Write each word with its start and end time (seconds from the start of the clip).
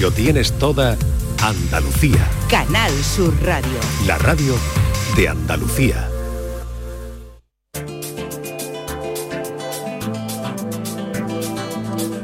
Lo 0.00 0.10
tienes 0.10 0.52
toda 0.58 0.94
Andalucía. 1.42 2.28
Canal 2.50 2.92
Sur 3.02 3.32
Radio. 3.42 3.78
La 4.06 4.18
radio 4.18 4.54
de 5.16 5.28
Andalucía. 5.28 6.10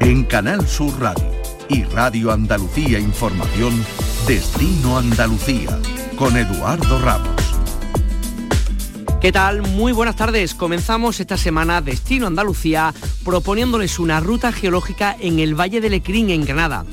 En 0.00 0.24
Canal 0.24 0.69
Sur 0.69 1.00
Radio 1.00 1.24
y 1.71 1.85
Radio 1.85 2.32
Andalucía 2.32 2.98
Información, 2.98 3.82
Destino 4.27 4.98
Andalucía, 4.98 5.79
con 6.16 6.36
Eduardo 6.36 7.00
Ramos. 7.00 7.43
¿Qué 9.23 9.32
tal? 9.32 9.62
Muy 9.62 9.93
buenas 9.93 10.16
tardes. 10.16 10.54
Comenzamos 10.54 11.20
esta 11.20 11.39
semana 11.39 11.80
Destino 11.80 12.27
Andalucía 12.27 12.93
proponiéndoles 13.25 13.98
una 13.98 14.20
ruta 14.20 14.52
geológica 14.52 15.16
en 15.18 15.39
el 15.39 15.59
Valle 15.59 15.80
de 15.80 15.89
Lecrín, 15.89 16.29
en 16.30 16.45
Granada 16.45 16.84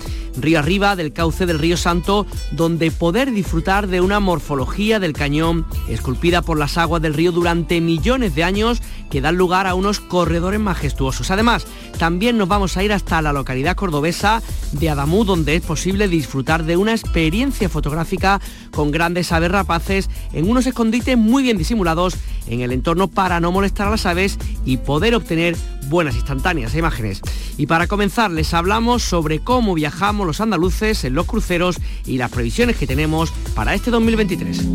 río 0.41 0.59
arriba 0.59 0.95
del 0.95 1.13
cauce 1.13 1.45
del 1.45 1.59
río 1.59 1.77
Santo, 1.77 2.25
donde 2.51 2.91
poder 2.91 3.31
disfrutar 3.31 3.87
de 3.87 4.01
una 4.01 4.19
morfología 4.19 4.99
del 4.99 5.13
cañón 5.13 5.65
esculpida 5.87 6.41
por 6.41 6.57
las 6.57 6.77
aguas 6.77 7.01
del 7.01 7.13
río 7.13 7.31
durante 7.31 7.81
millones 7.81 8.35
de 8.35 8.43
años 8.43 8.81
que 9.09 9.21
dan 9.21 9.37
lugar 9.37 9.67
a 9.67 9.73
unos 9.73 9.99
corredores 9.99 10.59
majestuosos. 10.59 11.31
Además, 11.31 11.65
también 11.97 12.37
nos 12.37 12.47
vamos 12.47 12.77
a 12.77 12.83
ir 12.83 12.93
hasta 12.93 13.21
la 13.21 13.33
localidad 13.33 13.75
cordobesa 13.75 14.41
de 14.71 14.89
Adamú, 14.89 15.25
donde 15.25 15.55
es 15.55 15.61
posible 15.61 16.07
disfrutar 16.07 16.63
de 16.63 16.77
una 16.77 16.93
experiencia 16.93 17.69
fotográfica 17.69 18.39
con 18.71 18.91
grandes 18.91 19.31
aves 19.31 19.51
rapaces 19.51 20.09
en 20.33 20.49
unos 20.49 20.67
escondites 20.67 21.17
muy 21.17 21.43
bien 21.43 21.57
disimulados 21.57 22.15
en 22.47 22.61
el 22.61 22.71
entorno 22.71 23.07
para 23.07 23.39
no 23.39 23.51
molestar 23.51 23.87
a 23.87 23.91
las 23.91 24.05
aves 24.05 24.37
y 24.65 24.77
poder 24.77 25.15
obtener 25.15 25.55
buenas 25.89 26.15
instantáneas 26.15 26.73
e 26.73 26.79
imágenes. 26.79 27.21
Y 27.57 27.67
para 27.67 27.87
comenzar 27.87 28.31
les 28.31 28.53
hablamos 28.53 29.03
sobre 29.03 29.39
cómo 29.39 29.73
viajamos 29.73 30.25
los 30.25 30.41
andaluces 30.41 31.03
en 31.03 31.15
los 31.15 31.25
cruceros 31.25 31.77
y 32.05 32.17
las 32.17 32.31
previsiones 32.31 32.77
que 32.77 32.87
tenemos 32.87 33.31
para 33.55 33.73
este 33.73 33.91
2023. 33.91 34.65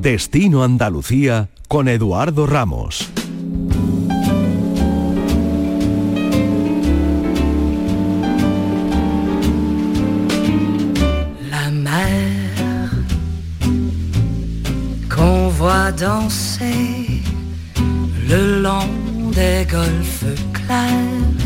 Destino 0.00 0.62
Andalucía 0.62 1.48
con 1.66 1.88
Eduardo 1.88 2.46
Ramos. 2.46 3.10
Danser 15.92 17.22
le 18.28 18.62
long 18.62 18.88
des 19.32 19.66
golfes 19.70 20.24
clairs 20.52 21.38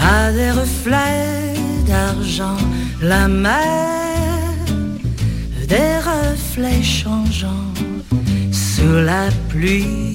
à 0.00 0.32
des 0.32 0.50
reflets 0.50 1.54
d'argent, 1.86 2.56
la 3.00 3.28
mer, 3.28 4.54
des 5.68 5.96
reflets 6.12 6.82
changeants 6.82 7.72
sous 8.52 8.96
la 9.10 9.28
pluie. 9.48 10.13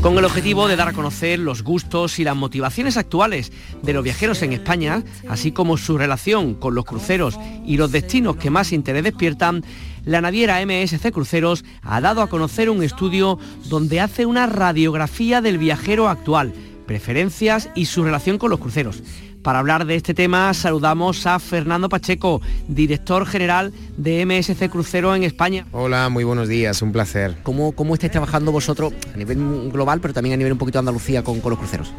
Con 0.00 0.16
el 0.16 0.24
objetivo 0.24 0.68
de 0.68 0.76
dar 0.76 0.88
a 0.88 0.92
conocer 0.92 1.40
los 1.40 1.62
gustos 1.62 2.18
y 2.18 2.24
las 2.24 2.36
motivaciones 2.36 2.96
actuales 2.96 3.52
de 3.82 3.92
los 3.92 4.04
viajeros 4.04 4.42
en 4.42 4.52
España, 4.52 5.02
así 5.28 5.50
como 5.50 5.76
su 5.76 5.98
relación 5.98 6.54
con 6.54 6.74
los 6.74 6.84
cruceros 6.84 7.38
y 7.66 7.76
los 7.76 7.90
destinos 7.90 8.36
que 8.36 8.50
más 8.50 8.72
interés 8.72 9.02
despiertan, 9.02 9.64
la 10.04 10.20
naviera 10.20 10.64
MSC 10.64 11.10
Cruceros 11.10 11.64
ha 11.82 12.00
dado 12.00 12.22
a 12.22 12.28
conocer 12.28 12.70
un 12.70 12.82
estudio 12.82 13.38
donde 13.68 14.00
hace 14.00 14.24
una 14.24 14.46
radiografía 14.46 15.40
del 15.40 15.58
viajero 15.58 16.08
actual, 16.08 16.52
preferencias 16.86 17.68
y 17.74 17.86
su 17.86 18.04
relación 18.04 18.38
con 18.38 18.50
los 18.50 18.60
cruceros. 18.60 19.02
Para 19.42 19.60
hablar 19.60 19.86
de 19.86 19.94
este 19.94 20.14
tema 20.14 20.52
saludamos 20.52 21.26
a 21.26 21.38
Fernando 21.38 21.88
Pacheco, 21.88 22.42
director 22.66 23.24
general 23.24 23.72
de 23.96 24.26
MSC 24.26 24.68
Crucero 24.68 25.14
en 25.14 25.22
España. 25.22 25.66
Hola, 25.72 26.08
muy 26.08 26.24
buenos 26.24 26.48
días, 26.48 26.82
un 26.82 26.92
placer. 26.92 27.36
¿Cómo, 27.44 27.72
cómo 27.72 27.94
estáis 27.94 28.12
trabajando 28.12 28.50
vosotros 28.50 28.92
a 29.14 29.16
nivel 29.16 29.70
global, 29.70 30.00
pero 30.00 30.12
también 30.12 30.34
a 30.34 30.36
nivel 30.36 30.52
un 30.52 30.58
poquito 30.58 30.78
de 30.78 30.80
Andalucía 30.80 31.22
con, 31.22 31.40
los 31.42 31.58
cruceros? 31.58 31.92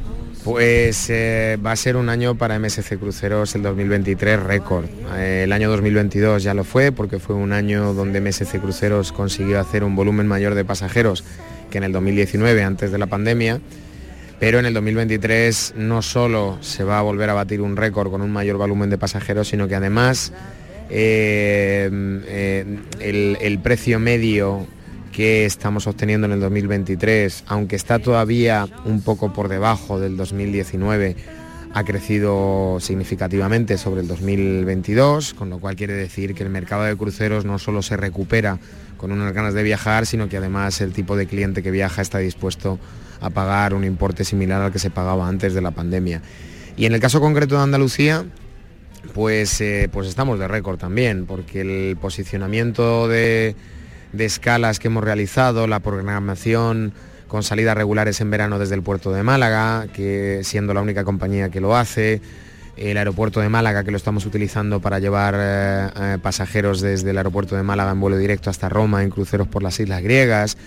Pues 0.44 1.10
eh, 1.10 1.58
va 1.66 1.72
a 1.72 1.76
ser 1.76 1.96
un 1.96 2.10
año 2.10 2.36
para 2.36 2.60
MSC 2.60 2.98
Cruceros 2.98 3.56
el 3.56 3.64
2023 3.64 4.42
récord. 4.42 4.86
Eh, 5.16 5.44
el 5.46 5.54
año 5.54 5.70
2022 5.70 6.44
ya 6.44 6.54
lo 6.54 6.64
fue 6.64 6.92
porque 6.92 7.20
fue 7.20 7.36
un 7.36 7.54
año 7.54 7.94
donde 7.94 8.22
MSC 8.22 8.60
Cruceros 8.60 9.12
consiguió 9.12 9.60
hacer 9.60 9.84
un 9.84 9.96
volumen 9.96 10.28
mayor 10.28 10.56
de 10.56 10.66
pasajeros 10.66 11.24
que 11.70 11.78
en 11.78 11.86
el 11.86 11.92
2019 11.92 12.64
antes 12.64 12.92
de 12.92 12.98
la 12.98 13.08
pandemia 13.08 13.62
pero 14.40 14.60
en 14.60 14.66
el 14.66 14.74
2023 14.74 15.74
no 15.76 16.02
solo 16.02 16.58
se 16.62 16.84
va 16.84 17.00
a 17.00 17.02
volver 17.02 17.30
a 17.30 17.34
batir 17.34 17.62
un 17.62 17.76
récord 17.76 18.10
con 18.10 18.22
un 18.22 18.32
mayor 18.32 18.58
volumen 18.58 18.90
de 18.90 18.98
pasajeros, 18.98 19.50
sino 19.50 19.68
que 19.68 19.76
además 19.76 20.32
eh, 20.90 21.90
eh, 22.26 23.38
el, 23.42 23.60
precio 23.60 24.00
medio 24.00 24.66
que 25.12 25.46
estamos 25.46 25.88
obteniendo 25.88 26.26
en 26.26 26.34
el 26.34 26.40
2023, 26.40 27.44
aunque 27.48 27.76
está 27.76 28.00
todavía 28.00 28.68
un 28.86 29.02
poco 29.02 29.34
por 29.34 29.50
debajo 29.50 30.00
del 30.00 30.16
2019, 30.16 31.16
ha 31.74 31.84
crecido 31.84 32.78
significativamente 32.80 33.78
sobre 33.78 34.02
el 34.02 34.08
2022, 34.08 35.34
con 35.34 35.50
lo 35.50 35.60
cual 35.60 35.76
quiere 35.76 35.94
decir 35.94 36.34
que 36.34 36.44
el 36.44 36.50
mercado 36.50 36.84
de 36.84 36.96
cruceros 36.96 37.46
no 37.46 37.60
solo 37.60 37.82
se 37.82 37.98
recupera 37.98 38.58
con 39.00 39.14
unas 39.14 39.34
ganas 39.34 39.54
de 39.54 39.64
viajar, 39.64 40.06
sino 40.06 40.28
que 40.28 40.38
además 40.38 40.82
el 40.82 40.92
tipo 40.92 41.16
de 41.16 41.26
cliente 41.26 41.64
que 41.64 41.72
viaja 41.72 42.02
está 42.02 42.18
dispuesto 42.20 42.78
a 43.22 43.30
pagar 43.30 43.74
un 43.74 43.86
importe 43.86 44.26
similar 44.26 44.62
al 44.62 44.72
que 44.72 44.80
se 44.80 44.90
pagaba 44.90 45.28
antes 45.28 45.54
de 45.54 45.62
la 45.62 45.72
pandemia. 45.72 46.22
Y 46.76 46.86
en 46.86 46.94
el 46.94 47.00
caso 47.00 47.22
concreto 47.22 47.56
de 47.56 47.64
Andalucía, 47.64 48.26
pues, 49.14 49.62
eh, 49.62 49.90
pues 49.92 50.08
estamos 50.08 50.38
de 50.38 50.50
récord 50.50 50.78
también, 50.78 51.26
porque 51.26 51.62
el 51.62 51.98
posicionamiento 51.98 53.08
de, 53.08 53.56
escalas 54.18 54.80
que 54.80 54.90
hemos 54.90 55.04
realizado, 55.04 55.66
la 55.66 55.80
programación 55.80 56.94
con 57.30 57.44
salidas 57.44 57.78
regulares 57.78 58.20
en 58.20 58.32
verano 58.32 58.60
desde 58.60 58.76
el 58.76 58.84
puerto 58.84 59.12
de 59.12 59.24
Málaga, 59.24 59.88
que 59.94 60.42
siendo 60.44 60.74
la 60.74 60.82
única 60.82 61.06
compañía 61.06 61.50
que 61.50 61.62
lo 61.62 61.76
hace, 61.76 62.22
el 62.80 62.98
aeropuerto 62.98 63.42
de 63.42 63.50
Málaga 63.50 63.84
que 63.84 63.92
lo 63.92 63.98
estamos 63.98 64.26
utilizando 64.26 64.80
para 64.80 65.00
llevar 65.00 65.36
eh, 65.38 65.90
eh, 65.96 66.18
pasajeros 66.22 66.82
desde 66.82 67.12
el 67.12 67.18
aeropuerto 67.18 67.56
de 67.56 67.64
Málaga 67.64 67.92
en 67.92 68.00
vuelo 68.00 68.18
directo 68.18 68.50
hasta 68.50 68.70
Roma 68.70 69.04
en 69.04 69.10
cruceros 69.10 69.48
por 69.48 69.64
las 69.64 69.80
islas 69.80 70.02
griegas, 70.02 70.58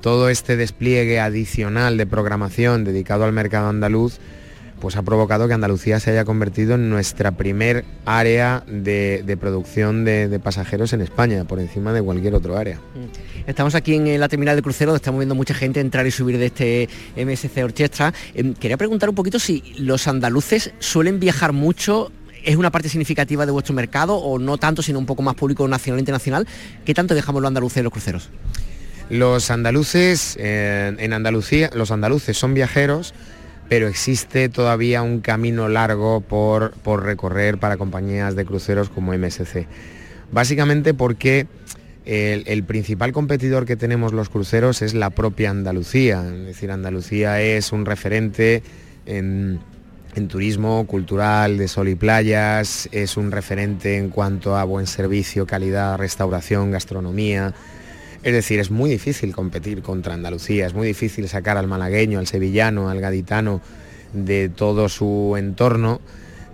todo 0.00 0.28
este 0.28 0.56
despliegue 0.56 1.20
adicional 1.20 1.96
de 1.96 2.06
programación 2.06 2.84
dedicado 2.84 3.24
al 3.24 3.32
mercado 3.32 3.68
andaluz, 3.68 4.18
pues 4.80 4.96
ha 4.96 5.02
provocado 5.02 5.48
que 5.48 5.54
Andalucía 5.54 6.00
se 6.00 6.10
haya 6.10 6.24
convertido 6.24 6.74
en 6.74 6.90
nuestra 6.90 7.32
primer 7.32 7.84
área 8.04 8.62
de, 8.66 9.36
producción 9.40 10.04
de, 10.04 10.40
pasajeros 10.42 10.92
en 10.92 11.00
España, 11.00 11.44
por 11.44 11.60
encima 11.60 11.92
de 11.92 12.02
cualquier 12.02 12.34
otro 12.34 12.56
área. 12.56 12.76
Mm. 12.76 13.48
Estamos 13.48 13.74
aquí 13.74 13.94
en 13.94 14.20
la 14.20 14.28
terminal 14.28 14.56
de 14.56 14.62
crucero, 14.62 14.94
estamos 14.94 15.18
viendo 15.18 15.34
mucha 15.34 15.54
gente 15.54 15.80
entrar 15.80 16.06
y 16.06 16.10
subir 16.10 16.38
de 16.38 16.46
este 16.46 16.88
MSC 17.16 17.64
Orchestra. 17.64 18.12
Em, 18.34 18.54
quería 18.54 18.76
preguntar 18.76 19.08
un 19.08 19.14
poquito 19.14 19.38
si 19.38 19.74
los 19.78 20.06
andaluces 20.06 20.72
suelen 20.78 21.20
viajar 21.20 21.52
mucho 21.52 22.12
¿Es 22.44 22.56
una 22.56 22.70
parte 22.70 22.88
significativa 22.88 23.44
de 23.44 23.52
vuestro 23.52 23.74
mercado 23.74 24.16
o 24.16 24.38
no 24.38 24.58
tanto, 24.58 24.80
sino 24.80 24.98
un 24.98 25.06
poco 25.06 25.22
más 25.22 25.34
público 25.34 25.66
nacional 25.66 25.98
e 25.98 26.02
internacional? 26.02 26.46
¿Qué 26.84 26.94
tanto 26.94 27.14
dejamos 27.14 27.42
los 27.42 27.48
andaluces 27.48 27.78
en 27.78 27.84
los 27.84 27.92
cruceros? 27.92 28.30
Los 29.10 29.50
andaluces, 29.50 30.36
eh, 30.38 30.94
en 30.98 31.12
Andalucía, 31.12 31.70
los 31.74 31.90
andaluces 31.90 32.36
son 32.36 32.54
viajeros, 32.54 33.14
pero 33.68 33.86
existe 33.86 34.48
todavía 34.48 35.02
un 35.02 35.20
camino 35.20 35.68
largo 35.68 36.20
por, 36.20 36.72
recorrer 37.02 37.58
para 37.58 37.76
compañías 37.76 38.34
de 38.34 38.44
cruceros 38.44 38.88
como 38.88 39.12
MSC. 39.12 39.66
Básicamente 40.32 40.94
porque 40.94 41.46
el, 42.06 42.64
principal 42.64 43.12
competidor 43.12 43.66
que 43.66 43.76
tenemos 43.76 44.12
los 44.12 44.30
cruceros 44.30 44.80
es 44.80 44.94
la 44.94 45.10
propia 45.10 45.50
Andalucía. 45.50 46.24
Es 46.26 46.46
decir, 46.46 46.70
Andalucía 46.70 47.40
es 47.42 47.72
un 47.72 47.84
referente 47.84 48.62
en, 49.04 49.60
en, 50.14 50.28
turismo 50.28 50.86
cultural 50.86 51.58
de 51.58 51.68
sol 51.68 51.88
y 51.88 51.94
playas, 51.94 52.88
es 52.92 53.18
un 53.18 53.30
referente 53.30 53.98
en 53.98 54.08
cuanto 54.08 54.56
a 54.56 54.64
buen 54.64 54.86
servicio, 54.86 55.46
calidad, 55.46 55.98
restauración, 55.98 56.70
gastronomía, 56.70 57.54
es 58.28 58.34
decir, 58.34 58.60
es 58.60 58.70
muy 58.70 58.90
difícil 58.90 59.34
competir 59.34 59.80
contra 59.80 60.12
Andalucía, 60.12 60.66
es 60.66 60.74
muy 60.74 60.86
difícil 60.86 61.28
sacar 61.28 61.56
al 61.56 61.66
malagueño, 61.66 62.18
al 62.18 62.26
sevillano, 62.26 62.90
al 62.90 63.00
gaditano 63.00 63.62
de 64.12 64.50
todo 64.50 64.90
su 64.90 65.34
entorno 65.38 66.00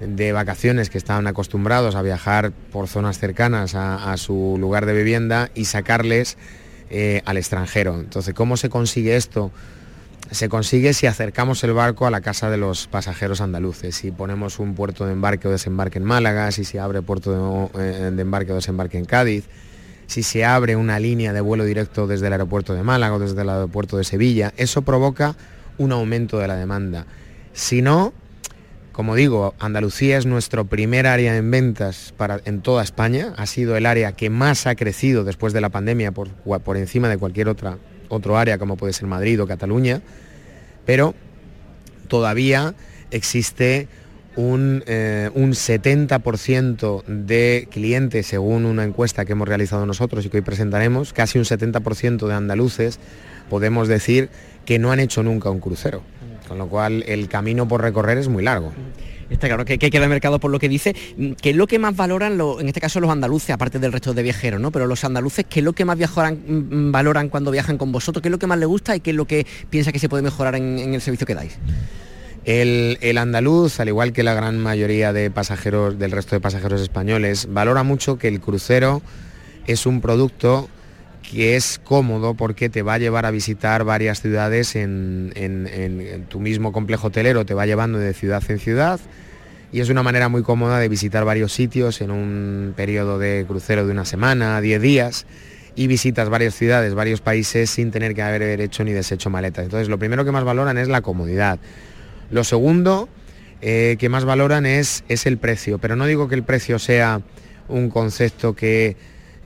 de 0.00 0.32
vacaciones 0.32 0.88
que 0.88 0.98
estaban 0.98 1.26
acostumbrados 1.26 1.96
a 1.96 2.02
viajar 2.02 2.52
por 2.70 2.86
zonas 2.86 3.18
cercanas 3.18 3.74
a, 3.74 4.16
su 4.18 4.56
lugar 4.58 4.86
de 4.86 4.92
vivienda 4.92 5.50
y 5.54 5.64
sacarles 5.64 6.36
eh, 6.90 7.22
al 7.24 7.38
extranjero. 7.38 7.98
Entonces, 7.98 8.34
¿cómo 8.34 8.56
se 8.56 8.68
consigue 8.68 9.16
esto? 9.16 9.50
Se 10.30 10.48
consigue 10.48 10.94
si 10.94 11.08
acercamos 11.08 11.64
el 11.64 11.72
barco 11.72 12.06
a 12.06 12.10
la 12.10 12.20
casa 12.20 12.50
de 12.50 12.56
los 12.56 12.86
pasajeros 12.86 13.40
andaluces, 13.40 13.96
si 13.96 14.12
ponemos 14.12 14.60
un 14.60 14.74
puerto 14.74 15.06
de 15.06 15.12
embarque 15.12 15.48
o 15.48 15.50
desembarque 15.50 15.98
en 15.98 16.04
Málaga, 16.04 16.52
si 16.52 16.64
se 16.64 16.78
abre 16.78 17.02
puerto 17.02 17.70
de, 17.74 17.82
eh, 17.82 18.10
de 18.12 18.22
embarque 18.22 18.52
o 18.52 18.54
desembarque 18.54 18.96
en 18.96 19.06
Cádiz, 19.06 19.44
si 20.06 20.22
se 20.22 20.44
abre 20.44 20.76
una 20.76 20.98
línea 20.98 21.32
de 21.32 21.40
vuelo 21.40 21.64
directo 21.64 22.06
desde 22.06 22.26
el 22.26 22.32
aeropuerto 22.32 22.74
de 22.74 22.82
Málaga 22.82 23.14
o 23.14 23.18
desde 23.18 23.42
el 23.42 23.48
aeropuerto 23.48 23.96
de 23.96 24.04
Sevilla, 24.04 24.52
eso 24.56 24.82
provoca 24.82 25.36
un 25.78 25.92
aumento 25.92 26.38
de 26.38 26.48
la 26.48 26.56
demanda. 26.56 27.06
Si 27.52 27.82
no, 27.82 28.12
como 28.92 29.14
digo, 29.14 29.54
Andalucía 29.58 30.18
es 30.18 30.26
nuestro 30.26 30.66
primer 30.66 31.06
área 31.06 31.36
en 31.36 31.50
ventas 31.50 32.14
para, 32.16 32.40
en 32.44 32.60
toda 32.60 32.82
España, 32.82 33.34
ha 33.36 33.46
sido 33.46 33.76
el 33.76 33.86
área 33.86 34.12
que 34.12 34.30
más 34.30 34.66
ha 34.66 34.74
crecido 34.76 35.24
después 35.24 35.52
de 35.52 35.60
la 35.60 35.70
pandemia 35.70 36.12
por, 36.12 36.28
por 36.30 36.76
encima 36.76 37.08
de 37.08 37.18
cualquier 37.18 37.48
otra, 37.48 37.78
otro 38.08 38.38
área 38.38 38.58
como 38.58 38.76
puede 38.76 38.92
ser 38.92 39.08
Madrid 39.08 39.42
o 39.42 39.46
Cataluña, 39.46 40.00
pero 40.84 41.14
todavía 42.08 42.74
existe 43.10 43.88
un, 44.36 44.82
70% 44.86 47.00
eh, 47.00 47.02
de 47.06 47.68
clientes, 47.70 48.26
según 48.26 48.64
una 48.64 48.84
encuesta 48.84 49.24
que 49.24 49.32
hemos 49.32 49.48
realizado 49.48 49.86
nosotros 49.86 50.26
y 50.26 50.30
que 50.30 50.38
hoy 50.38 50.42
presentaremos, 50.42 51.12
casi 51.12 51.38
un 51.38 51.44
70% 51.44 52.26
de 52.26 52.34
andaluces 52.34 52.98
podemos 53.48 53.88
decir 53.88 54.30
que 54.64 54.78
no 54.78 54.92
han 54.92 55.00
hecho 55.00 55.22
nunca 55.22 55.50
un 55.50 55.60
crucero. 55.60 56.02
Con 56.48 56.58
lo 56.58 56.68
cual 56.68 57.04
el 57.06 57.28
camino 57.28 57.66
por 57.66 57.80
recorrer 57.80 58.18
es 58.18 58.28
muy 58.28 58.42
largo. 58.42 58.72
Está 59.30 59.48
claro 59.48 59.64
que, 59.64 59.78
que 59.78 59.90
queda 59.90 60.08
mercado 60.08 60.38
por 60.38 60.50
lo 60.50 60.58
que 60.58 60.68
dice. 60.68 60.94
¿Qué 61.40 61.50
es 61.50 61.56
lo 61.56 61.66
que 61.66 61.78
más 61.78 61.96
valoran, 61.96 62.38
en 62.60 62.68
este 62.68 62.80
caso 62.80 63.00
los 63.00 63.10
andaluces, 63.10 63.50
aparte 63.50 63.78
del 63.78 63.92
resto 63.92 64.14
de 64.14 64.22
viajeros, 64.22 64.60
¿no? 64.60 64.70
Pero 64.70 64.86
los 64.86 65.04
andaluces, 65.04 65.46
¿qué 65.48 65.60
es 65.60 65.64
lo 65.64 65.72
que 65.72 65.84
más 65.84 65.96
viajoran, 65.96 66.38
mm, 66.46 66.92
valoran 66.92 67.28
cuando 67.28 67.50
viajan 67.50 67.78
con 67.78 67.92
vosotros? 67.92 68.22
¿Qué 68.22 68.28
es 68.28 68.32
lo 68.32 68.38
que 68.38 68.46
más 68.46 68.58
les 68.58 68.68
gusta 68.68 68.96
y 68.96 69.00
qué 69.00 69.10
es 69.10 69.16
lo 69.16 69.26
que 69.26 69.46
piensa 69.70 69.92
que 69.92 69.98
se 69.98 70.08
puede 70.08 70.22
mejorar 70.22 70.54
en, 70.56 70.94
el 70.94 71.00
servicio 71.00 71.26
que 71.26 71.34
dais? 71.34 71.58
El, 72.44 73.16
andaluz, 73.16 73.80
al 73.80 73.88
igual 73.88 74.12
que 74.12 74.22
la 74.22 74.34
gran 74.34 74.58
mayoría 74.58 75.14
de 75.14 75.30
pasajeros 75.30 75.98
del 75.98 76.10
resto 76.10 76.36
de 76.36 76.40
pasajeros 76.40 76.82
españoles, 76.82 77.48
valora 77.50 77.82
mucho 77.82 78.18
que 78.18 78.28
el 78.28 78.40
crucero 78.40 79.00
es 79.66 79.86
un 79.86 80.02
producto 80.02 80.68
que 81.22 81.56
es 81.56 81.80
cómodo 81.82 82.34
porque 82.34 82.68
te 82.68 82.82
va 82.82 82.94
a 82.94 82.98
llevar 82.98 83.24
a 83.24 83.30
visitar 83.30 83.84
varias 83.84 84.20
ciudades 84.20 84.76
en, 84.76 86.26
tu 86.28 86.38
mismo 86.38 86.70
complejo 86.70 87.06
hotelero, 87.06 87.46
te 87.46 87.54
va 87.54 87.64
llevando 87.64 87.98
de 87.98 88.12
ciudad 88.12 88.42
en 88.48 88.58
ciudad 88.58 89.00
y 89.72 89.80
es 89.80 89.88
una 89.88 90.02
manera 90.02 90.28
muy 90.28 90.42
cómoda 90.42 90.78
de 90.78 90.88
visitar 90.90 91.24
varios 91.24 91.50
sitios 91.50 92.02
en 92.02 92.10
un 92.10 92.74
periodo 92.76 93.18
de 93.18 93.46
crucero 93.48 93.86
de 93.86 93.92
una 93.92 94.04
semana, 94.04 94.60
10 94.60 94.82
días 94.82 95.26
y 95.76 95.86
visitas 95.86 96.28
varias 96.28 96.54
ciudades, 96.54 96.94
varios 96.94 97.22
países 97.22 97.70
sin 97.70 97.90
tener 97.90 98.14
que 98.14 98.20
haber 98.20 98.60
hecho 98.60 98.84
ni 98.84 98.92
deshecho 98.92 99.30
maletas. 99.30 99.64
Entonces 99.64 99.88
lo 99.88 99.98
primero 99.98 100.26
que 100.26 100.30
más 100.30 100.44
valoran 100.44 100.76
es 100.76 100.88
la 100.88 101.00
comodidad. 101.00 101.58
Lo 102.30 102.44
segundo 102.44 103.08
eh, 103.60 103.96
que 103.98 104.08
más 104.08 104.24
valoran 104.24 104.66
es, 104.66 105.04
es 105.08 105.26
el 105.26 105.38
precio, 105.38 105.78
pero 105.78 105.96
no 105.96 106.06
digo 106.06 106.28
que 106.28 106.34
el 106.34 106.42
precio 106.42 106.78
sea 106.78 107.22
un 107.68 107.88
concepto 107.88 108.54
que 108.54 108.96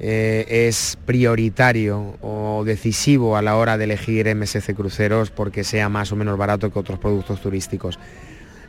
eh, 0.01 0.67
es 0.69 0.97
prioritario 1.07 2.17
o 2.21 2.63
decisivo 2.65 3.37
a 3.37 3.43
la 3.43 3.57
hora 3.57 3.77
de 3.77 3.85
elegir 3.85 4.33
MSC 4.35 4.75
Cruceros 4.75 5.31
porque 5.31 5.65
sea 5.65 5.89
más 5.89 6.13
o 6.13 6.17
menos 6.17 6.39
barato 6.39 6.73
que 6.73 6.79
otros 6.79 6.99
productos 6.99 7.41
turísticos. 7.41 7.99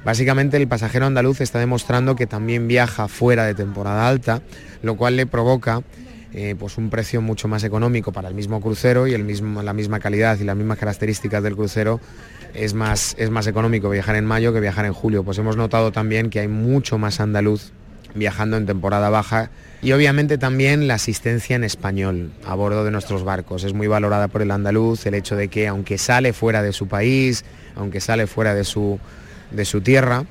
Básicamente 0.04 0.58
el 0.58 0.68
pasajero 0.68 1.06
andaluz 1.06 1.42
está 1.42 1.60
demostrando 1.60 2.16
que 2.16 2.26
también 2.26 2.68
viaja 2.68 3.08
fuera 3.08 3.46
de 3.46 3.54
temporada 3.54 4.08
alta, 4.08 4.42
lo 4.82 4.96
cual 4.96 5.18
le 5.18 5.26
provoca 5.26 5.84
eh, 6.34 6.56
pues 6.58 6.78
un 6.78 6.90
precio 6.90 7.22
mucho 7.22 7.48
más 7.48 7.64
económico 7.64 8.12
para 8.12 8.30
el 8.30 8.36
mismo 8.36 8.62
crucero 8.62 9.08
y 9.08 9.14
el 9.14 9.24
mismo, 9.24 9.62
la 9.62 9.74
misma 9.74 10.00
calidad 10.00 10.40
y 10.40 10.46
las 10.46 10.56
mismas 10.56 10.78
características 10.78 11.44
del 11.44 11.56
crucero 11.56 12.00
es 12.54 12.74
más, 12.74 13.16
es 13.18 13.30
más 13.30 13.48
económico 13.48 13.90
viajar 13.90 14.16
en 14.16 14.26
mayo 14.26 14.54
que 14.54 14.60
viajar 14.60 14.86
en 14.86 14.94
julio. 14.94 15.24
Pues 15.24 15.38
hemos 15.38 15.58
notado 15.58 15.92
también 15.92 16.30
que 16.30 16.40
hay 16.40 16.48
mucho 16.48 16.98
más 16.98 17.20
andaluz 17.20 17.72
viajando 18.16 18.58
en 18.58 18.66
temporada 18.66 19.10
baja 19.10 19.52
y 19.82 19.92
obviamente 19.92 20.38
también 20.38 20.88
la 20.88 20.96
asistencia 20.96 21.56
en 21.56 21.64
español 21.64 22.32
a 22.46 22.56
bordo 22.56 22.84
de 22.84 22.92
nuestros 22.92 23.24
barcos. 23.24 23.64
Es 23.64 23.74
muy 23.74 23.88
valorada 23.88 24.28
por 24.28 24.42
el 24.42 24.52
andaluz 24.52 25.06
el 25.06 25.14
hecho 25.14 25.36
de 25.36 25.48
que 25.48 25.68
aunque 25.68 25.98
sale 25.98 26.34
fuera 26.34 26.62
de 26.62 26.74
su 26.74 26.88
país, 26.88 27.46
aunque 27.76 28.02
sale 28.02 28.28
fuera 28.28 28.54
de 28.54 28.64
su, 28.64 29.00
de 29.52 29.66
su 29.66 29.82
tierra, 29.82 30.26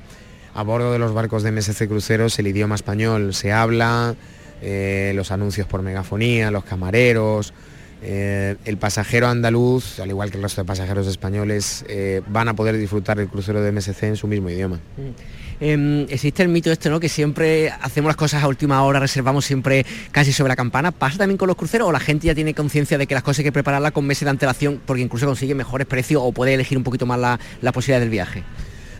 a 0.53 0.63
bordo 0.63 0.91
de 0.91 0.99
los 0.99 1.13
barcos 1.13 1.43
de 1.43 1.51
MSC 1.51 1.87
Cruceros 1.87 2.37
el 2.37 2.47
idioma 2.47 2.75
español 2.75 3.33
se 3.33 3.51
habla, 3.51 4.15
eh, 4.61 5.13
los 5.15 5.31
anuncios 5.31 5.67
por 5.67 5.81
megafonía, 5.81 6.51
los 6.51 6.65
camareros, 6.65 7.53
eh, 8.01 8.55
el 8.65 8.77
pasajero 8.77 9.27
andaluz, 9.27 9.99
al 9.99 10.09
igual 10.09 10.31
que 10.31 10.37
el 10.37 10.43
resto 10.43 10.61
de 10.61 10.65
pasajeros 10.65 11.07
españoles, 11.07 11.83
eh, 11.87 12.21
van 12.27 12.47
a 12.47 12.55
poder 12.55 12.77
disfrutar 12.77 13.17
del 13.17 13.27
crucero 13.27 13.61
de 13.61 13.71
MSC 13.71 14.03
en 14.03 14.15
su 14.15 14.27
mismo 14.27 14.49
idioma. 14.49 14.77
Mm. 14.97 15.39
Em, 15.61 16.05
existe 16.09 16.41
el 16.41 16.49
mito 16.49 16.71
este, 16.71 16.89
¿no? 16.89 16.99
Que 16.99 17.09
siempre 17.09 17.69
hacemos 17.69 18.07
las 18.07 18.15
cosas 18.15 18.43
a 18.43 18.47
última 18.47 18.81
hora, 18.83 18.99
reservamos 18.99 19.45
siempre 19.45 19.85
casi 20.11 20.31
sobre 20.31 20.49
la 20.49 20.55
campana. 20.55 20.91
¿Pasa 20.91 21.17
también 21.17 21.37
con 21.37 21.47
los 21.47 21.57
cruceros 21.57 21.89
o 21.89 21.91
la 21.91 21.99
gente 21.99 22.27
ya 22.27 22.35
tiene 22.35 22.53
conciencia 22.53 22.97
de 22.97 23.07
que 23.07 23.13
las 23.13 23.23
cosas 23.23 23.39
hay 23.39 23.45
que 23.45 23.51
prepararlas 23.51 23.91
con 23.91 24.05
meses 24.05 24.23
de 24.23 24.29
antelación 24.29 24.81
porque 24.85 25.01
incluso 25.01 25.25
consigue 25.25 25.55
mejores 25.55 25.85
precios 25.85 26.21
o 26.23 26.31
puede 26.31 26.53
elegir 26.53 26.77
un 26.77 26.83
poquito 26.83 27.05
más 27.05 27.19
la, 27.19 27.71
posibilidad 27.73 27.99
del 27.99 28.09
viaje? 28.09 28.43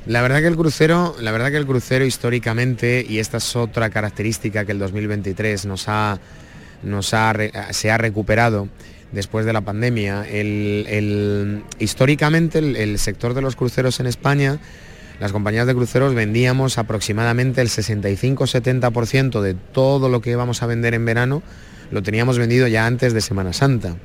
La 0.06 0.22
verdad 0.22 0.42
que 0.42 0.48
el 0.48 0.56
crucero, 0.56 1.16
la 1.22 1.32
verdad 1.32 1.52
que 1.52 1.58
el 1.58 1.66
crucero 1.66 2.04
históricamente, 2.04 3.06
y 3.08 3.20
esta 3.20 3.38
es 3.38 3.56
otra 3.56 3.90
característica 3.90 4.66
que 4.66 4.72
el 4.74 4.80
2023 4.80 5.66
nos 5.66 5.88
ha, 5.88 6.20
nos 6.84 7.14
ha, 7.14 7.34
se 7.72 7.92
ha 7.92 7.98
recuperado 7.98 8.68
después 9.12 9.46
de 9.46 9.54
la 9.54 9.62
pandemia. 9.62 10.26
históricamente 11.80 12.60
el 12.60 13.00
sector 13.00 13.34
de 13.34 13.42
los 13.42 13.56
cruceros 13.56 14.00
en 14.00 14.06
España 14.08 14.60
las 15.20 15.34
compañías 15.34 15.68
de 15.68 15.76
cruceros 15.76 16.16
vendíamos 16.16 16.78
aproximadamente 16.78 17.60
el 17.60 17.68
65-70% 17.68 19.42
de 19.42 19.54
todo 19.54 20.08
lo 20.08 20.22
que 20.22 20.32
íbamos 20.32 20.64
a 20.64 20.66
vender 20.66 20.94
en 20.94 21.04
verano, 21.04 21.44
lo 21.92 22.02
teníamos 22.02 22.38
vendido 22.38 22.68
ya 22.68 22.86
antes 22.86 23.14
de 23.14 23.20
Semana 23.20 23.52
Santa, 23.52 23.98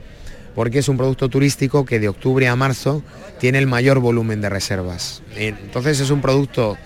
porque 0.57 0.81
es 0.81 0.89
un 0.89 0.97
producto 0.97 1.29
turístico 1.29 1.85
que 1.85 2.01
de 2.01 2.09
octubre 2.09 2.49
a 2.49 2.57
marzo 2.57 3.05
tiene 3.39 3.59
el 3.59 3.69
mayor 3.69 4.01
volumen 4.01 4.41
de 4.41 4.49
reservas. 4.49 5.23
Entonces 5.37 6.01
es 6.01 6.11
un 6.11 6.21
producto 6.21 6.77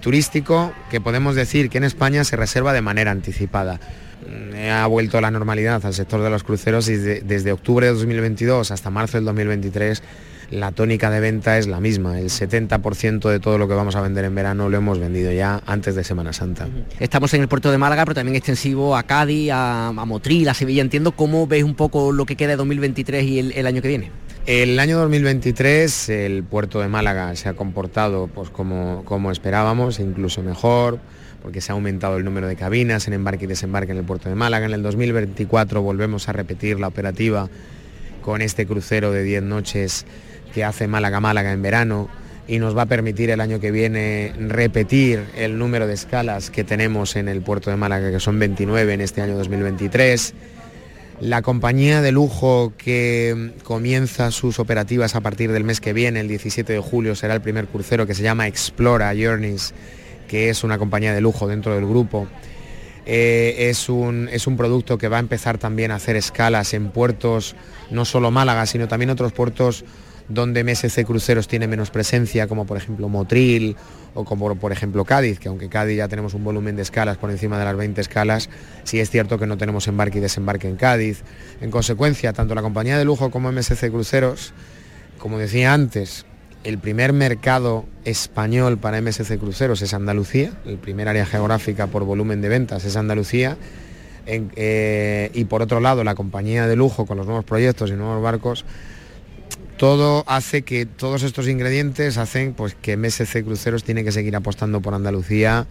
turístico 0.00 0.72
que 0.90 1.02
podemos 1.02 1.34
decir 1.34 1.68
que 1.68 1.76
en 1.76 1.84
España 1.84 2.24
se 2.24 2.36
reserva 2.36 2.72
de 2.72 2.80
manera 2.80 3.10
anticipada. 3.10 3.78
Ha 4.70 4.86
vuelto 4.86 5.20
la 5.20 5.30
normalidad 5.30 5.84
al 5.84 5.94
sector 5.94 6.22
de 6.22 6.30
los 6.30 6.42
cruceros 6.42 6.88
y 6.88 6.96
desde 6.96 7.52
octubre 7.52 7.86
de 7.86 7.92
2022 7.92 8.70
hasta 8.70 8.90
marzo 8.90 9.18
del 9.18 9.24
2023 9.26 10.02
la 10.50 10.72
tónica 10.72 11.10
de 11.10 11.20
venta 11.20 11.58
es 11.58 11.66
la 11.66 11.80
misma. 11.80 12.20
El 12.20 12.26
70% 12.26 13.28
de 13.28 13.40
todo 13.40 13.58
lo 13.58 13.68
que 13.68 13.74
vamos 13.74 13.96
a 13.96 14.00
vender 14.00 14.24
en 14.24 14.34
verano 14.34 14.68
lo 14.68 14.76
hemos 14.76 14.98
vendido 14.98 15.32
ya 15.32 15.60
antes 15.66 15.94
de 15.94 16.04
Semana 16.04 16.32
Santa. 16.32 16.68
Estamos 17.00 17.34
en 17.34 17.42
el 17.42 17.48
puerto 17.48 17.70
de 17.70 17.78
Málaga, 17.78 18.04
pero 18.04 18.14
también 18.14 18.36
extensivo 18.36 18.96
a 18.96 19.02
Cádiz, 19.02 19.50
a, 19.52 19.92
Motril, 20.06 20.48
a 20.48 20.54
Sevilla. 20.54 20.82
Entiendo 20.82 21.12
cómo 21.12 21.46
veis 21.46 21.64
un 21.64 21.74
poco 21.74 22.12
lo 22.12 22.26
que 22.26 22.36
queda 22.36 22.50
de 22.50 22.56
2023 22.56 23.24
y 23.24 23.38
el, 23.38 23.66
año 23.66 23.82
que 23.82 23.88
viene. 23.88 24.10
El 24.46 24.78
año 24.78 24.98
2023 24.98 26.08
el 26.10 26.44
puerto 26.44 26.80
de 26.80 26.88
Málaga 26.88 27.34
se 27.34 27.48
ha 27.48 27.54
comportado 27.54 28.28
pues, 28.28 28.50
como, 28.50 29.04
como 29.04 29.32
esperábamos, 29.32 29.98
incluso 29.98 30.42
mejor 30.42 31.00
porque 31.46 31.60
se 31.60 31.70
ha 31.70 31.74
aumentado 31.74 32.16
el 32.16 32.24
número 32.24 32.48
de 32.48 32.56
cabinas 32.56 33.06
en 33.06 33.12
embarque 33.12 33.44
y 33.44 33.46
desembarque 33.46 33.92
en 33.92 33.98
el 33.98 34.04
puerto 34.04 34.28
de 34.28 34.34
Málaga. 34.34 34.66
En 34.66 34.72
el 34.72 34.82
2024 34.82 35.80
volvemos 35.80 36.28
a 36.28 36.32
repetir 36.32 36.80
la 36.80 36.88
operativa 36.88 37.48
con 38.20 38.42
este 38.42 38.66
crucero 38.66 39.12
de 39.12 39.22
10 39.22 39.44
noches 39.44 40.06
que 40.52 40.64
hace 40.64 40.88
Málaga-Málaga 40.88 41.52
en 41.52 41.62
verano 41.62 42.08
y 42.48 42.58
nos 42.58 42.76
va 42.76 42.82
a 42.82 42.86
permitir 42.86 43.30
el 43.30 43.40
año 43.40 43.60
que 43.60 43.70
viene 43.70 44.32
repetir 44.40 45.22
el 45.36 45.56
número 45.56 45.86
de 45.86 45.94
escalas 45.94 46.50
que 46.50 46.64
tenemos 46.64 47.14
en 47.14 47.28
el 47.28 47.42
puerto 47.42 47.70
de 47.70 47.76
Málaga, 47.76 48.10
que 48.10 48.18
son 48.18 48.40
29 48.40 48.94
en 48.94 49.00
este 49.00 49.22
año 49.22 49.36
2023. 49.36 50.34
La 51.20 51.42
compañía 51.42 52.02
de 52.02 52.10
lujo 52.10 52.72
que 52.76 53.52
comienza 53.62 54.32
sus 54.32 54.58
operativas 54.58 55.14
a 55.14 55.20
partir 55.20 55.52
del 55.52 55.62
mes 55.62 55.80
que 55.80 55.92
viene, 55.92 56.18
el 56.18 56.26
17 56.26 56.72
de 56.72 56.80
julio, 56.80 57.14
será 57.14 57.34
el 57.34 57.40
primer 57.40 57.68
crucero 57.68 58.04
que 58.04 58.14
se 58.14 58.24
llama 58.24 58.48
Explora 58.48 59.14
Journeys, 59.16 59.74
que 60.28 60.50
es 60.50 60.64
una 60.64 60.78
compañía 60.78 61.12
de 61.14 61.20
lujo 61.20 61.46
dentro 61.46 61.74
del 61.74 61.86
grupo. 61.86 62.26
Eh, 63.04 63.68
es, 63.70 63.88
un, 63.88 64.28
es 64.32 64.46
un 64.46 64.56
producto 64.56 64.98
que 64.98 65.08
va 65.08 65.18
a 65.18 65.20
empezar 65.20 65.58
también 65.58 65.92
a 65.92 65.94
hacer 65.94 66.16
escalas 66.16 66.74
en 66.74 66.90
puertos, 66.90 67.54
no 67.90 68.04
solo 68.04 68.30
Málaga, 68.30 68.66
sino 68.66 68.88
también 68.88 69.10
otros 69.10 69.32
puertos 69.32 69.84
donde 70.28 70.64
MSC 70.64 71.04
Cruceros 71.04 71.46
tiene 71.46 71.68
menos 71.68 71.90
presencia, 71.90 72.48
como 72.48 72.66
por 72.66 72.76
ejemplo 72.76 73.08
Motril 73.08 73.76
o 74.14 74.24
como 74.24 74.56
por 74.56 74.72
ejemplo 74.72 75.04
Cádiz, 75.04 75.38
que 75.38 75.48
aunque 75.48 75.68
Cádiz 75.68 75.98
ya 75.98 76.08
tenemos 76.08 76.34
un 76.34 76.42
volumen 76.42 76.74
de 76.74 76.82
escalas 76.82 77.16
por 77.16 77.30
encima 77.30 77.58
de 77.58 77.64
las 77.64 77.76
20 77.76 78.00
escalas, 78.00 78.48
sí 78.84 78.98
es 78.98 79.10
cierto 79.10 79.38
que 79.38 79.46
no 79.46 79.56
tenemos 79.56 79.86
embarque 79.88 80.18
y 80.18 80.20
desembarque 80.20 80.68
en 80.68 80.76
Cádiz. 80.76 81.22
En 81.60 81.70
consecuencia, 81.70 82.32
tanto 82.32 82.54
la 82.54 82.62
compañía 82.62 82.98
de 82.98 83.04
lujo 83.04 83.30
como 83.30 83.52
MSC 83.52 83.90
Cruceros, 83.90 84.52
como 85.18 85.38
decía 85.38 85.72
antes, 85.72 86.26
el 86.66 86.78
primer 86.78 87.12
mercado 87.12 87.84
español 88.04 88.76
para 88.76 89.00
MSC 89.00 89.38
Cruceros 89.38 89.82
es 89.82 89.94
Andalucía, 89.94 90.50
el 90.66 90.78
primer 90.78 91.06
área 91.06 91.24
geográfica 91.24 91.86
por 91.86 92.02
volumen 92.02 92.40
de 92.40 92.48
ventas 92.48 92.84
es 92.84 92.96
Andalucía. 92.96 93.56
Eh, 94.26 95.30
y 95.32 95.44
por 95.44 95.62
otro 95.62 95.78
lado, 95.78 96.02
la 96.02 96.16
compañía 96.16 96.66
de 96.66 96.74
lujo 96.74 97.06
con 97.06 97.18
los 97.18 97.26
nuevos 97.26 97.44
proyectos 97.44 97.90
y 97.90 97.92
nuevos 97.92 98.20
barcos 98.20 98.64
todo 99.76 100.24
hace 100.26 100.62
que 100.62 100.86
todos 100.86 101.22
estos 101.22 101.46
ingredientes 101.46 102.18
hacen 102.18 102.54
pues 102.54 102.74
que 102.74 102.96
MSC 102.96 103.44
Cruceros 103.44 103.84
tiene 103.84 104.02
que 104.02 104.10
seguir 104.10 104.34
apostando 104.34 104.80
por 104.80 104.94
Andalucía 104.94 105.68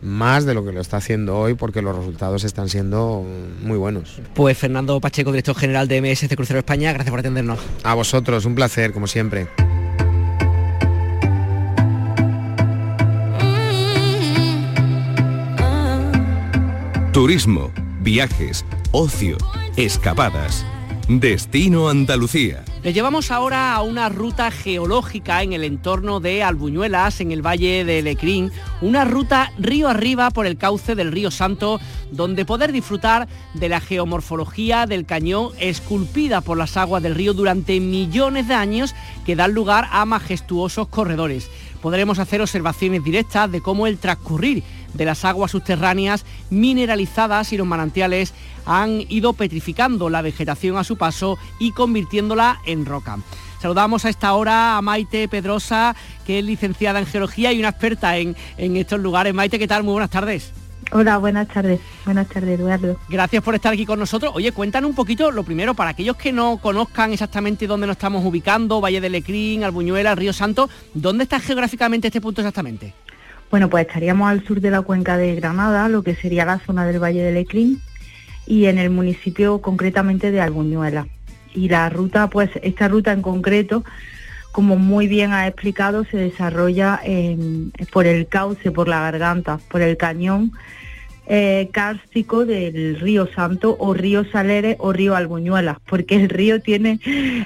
más 0.00 0.46
de 0.46 0.54
lo 0.54 0.64
que 0.64 0.72
lo 0.72 0.80
está 0.80 0.96
haciendo 0.96 1.36
hoy 1.36 1.54
porque 1.54 1.82
los 1.82 1.94
resultados 1.94 2.44
están 2.44 2.70
siendo 2.70 3.22
muy 3.60 3.76
buenos. 3.76 4.22
Pues 4.34 4.56
Fernando 4.56 4.98
Pacheco, 5.00 5.30
director 5.30 5.56
general 5.56 5.88
de 5.88 6.00
MSC 6.00 6.34
Crucero 6.36 6.60
España, 6.60 6.92
gracias 6.92 7.10
por 7.10 7.20
atendernos. 7.20 7.58
A 7.82 7.92
vosotros, 7.94 8.46
un 8.46 8.54
placer, 8.54 8.92
como 8.92 9.08
siempre. 9.08 9.48
Turismo, 17.18 17.72
viajes, 18.02 18.64
ocio, 18.92 19.38
escapadas. 19.76 20.64
Destino 21.08 21.88
Andalucía. 21.88 22.64
Les 22.84 22.94
llevamos 22.94 23.32
ahora 23.32 23.74
a 23.74 23.82
una 23.82 24.08
ruta 24.08 24.52
geológica 24.52 25.42
en 25.42 25.52
el 25.52 25.64
entorno 25.64 26.20
de 26.20 26.44
Albuñuelas, 26.44 27.20
en 27.20 27.32
el 27.32 27.44
valle 27.44 27.84
de 27.84 28.02
Lecrín, 28.02 28.52
una 28.82 29.04
ruta 29.04 29.50
río 29.58 29.88
arriba 29.88 30.30
por 30.30 30.46
el 30.46 30.58
cauce 30.58 30.94
del 30.94 31.10
río 31.10 31.32
Santo, 31.32 31.80
donde 32.12 32.44
poder 32.44 32.70
disfrutar 32.70 33.26
de 33.54 33.68
la 33.68 33.80
geomorfología 33.80 34.86
del 34.86 35.04
cañón 35.04 35.50
esculpida 35.58 36.40
por 36.40 36.56
las 36.56 36.76
aguas 36.76 37.02
del 37.02 37.16
río 37.16 37.34
durante 37.34 37.80
millones 37.80 38.46
de 38.46 38.54
años 38.54 38.94
que 39.26 39.34
dan 39.34 39.54
lugar 39.54 39.88
a 39.90 40.04
majestuosos 40.04 40.86
corredores. 40.86 41.50
Podremos 41.82 42.20
hacer 42.20 42.40
observaciones 42.40 43.02
directas 43.02 43.50
de 43.50 43.60
cómo 43.60 43.88
el 43.88 43.98
transcurrir 43.98 44.62
de 44.94 45.04
las 45.04 45.24
aguas 45.24 45.50
subterráneas 45.50 46.24
mineralizadas 46.50 47.52
y 47.52 47.56
los 47.56 47.66
manantiales 47.66 48.34
han 48.66 49.02
ido 49.08 49.32
petrificando 49.32 50.10
la 50.10 50.22
vegetación 50.22 50.76
a 50.76 50.84
su 50.84 50.96
paso 50.96 51.38
y 51.58 51.72
convirtiéndola 51.72 52.60
en 52.66 52.86
roca. 52.86 53.18
Saludamos 53.60 54.04
a 54.04 54.08
esta 54.08 54.34
hora 54.34 54.76
a 54.76 54.82
Maite 54.82 55.26
Pedrosa, 55.26 55.96
que 56.26 56.38
es 56.38 56.44
licenciada 56.44 57.00
en 57.00 57.06
geología 57.06 57.52
y 57.52 57.58
una 57.58 57.70
experta 57.70 58.16
en, 58.16 58.36
en 58.56 58.76
estos 58.76 59.00
lugares. 59.00 59.34
Maite, 59.34 59.58
¿qué 59.58 59.66
tal? 59.66 59.82
Muy 59.82 59.92
buenas 59.92 60.10
tardes. 60.10 60.52
Hola, 60.90 61.18
buenas 61.18 61.48
tardes. 61.48 61.80
Buenas 62.04 62.28
tardes, 62.28 62.58
Eduardo. 62.58 62.98
Gracias 63.08 63.42
por 63.42 63.54
estar 63.54 63.72
aquí 63.72 63.84
con 63.84 63.98
nosotros. 63.98 64.32
Oye, 64.34 64.52
cuéntanos 64.52 64.88
un 64.88 64.96
poquito, 64.96 65.30
lo 65.30 65.42
primero, 65.42 65.74
para 65.74 65.90
aquellos 65.90 66.16
que 66.16 66.32
no 66.32 66.58
conozcan 66.58 67.12
exactamente 67.12 67.66
dónde 67.66 67.86
nos 67.86 67.96
estamos 67.96 68.24
ubicando, 68.24 68.80
Valle 68.80 69.00
de 69.00 69.10
Lecrín, 69.10 69.64
Albuñuela, 69.64 70.14
Río 70.14 70.32
Santo, 70.32 70.70
¿dónde 70.94 71.24
está 71.24 71.40
geográficamente 71.40 72.08
este 72.08 72.20
punto 72.20 72.40
exactamente? 72.40 72.94
Bueno, 73.50 73.70
pues 73.70 73.86
estaríamos 73.86 74.28
al 74.28 74.44
sur 74.44 74.60
de 74.60 74.70
la 74.70 74.82
cuenca 74.82 75.16
de 75.16 75.34
Granada, 75.34 75.88
lo 75.88 76.02
que 76.02 76.14
sería 76.14 76.44
la 76.44 76.58
zona 76.58 76.84
del 76.84 77.02
Valle 77.02 77.22
de 77.22 77.32
Lecrín, 77.32 77.80
y 78.46 78.66
en 78.66 78.78
el 78.78 78.90
municipio 78.90 79.60
concretamente 79.60 80.30
de 80.30 80.40
Albuñuela. 80.40 81.06
Y 81.54 81.68
la 81.68 81.88
ruta, 81.88 82.28
pues 82.28 82.50
esta 82.62 82.88
ruta 82.88 83.12
en 83.12 83.22
concreto, 83.22 83.84
como 84.52 84.76
muy 84.76 85.06
bien 85.06 85.32
ha 85.32 85.46
explicado, 85.46 86.04
se 86.04 86.18
desarrolla 86.18 87.00
por 87.90 88.06
el 88.06 88.26
cauce, 88.28 88.70
por 88.70 88.86
la 88.86 89.00
garganta, 89.00 89.58
por 89.70 89.80
el 89.80 89.96
cañón 89.96 90.52
eh, 91.30 91.68
cárstico 91.72 92.46
del 92.46 92.98
río 92.98 93.28
Santo 93.34 93.76
o 93.78 93.92
río 93.92 94.24
Saleres 94.24 94.76
o 94.78 94.94
río 94.94 95.14
Albuñuela, 95.14 95.78
porque 95.86 96.16
el 96.16 96.30
río 96.30 96.62
tiene 96.62 97.00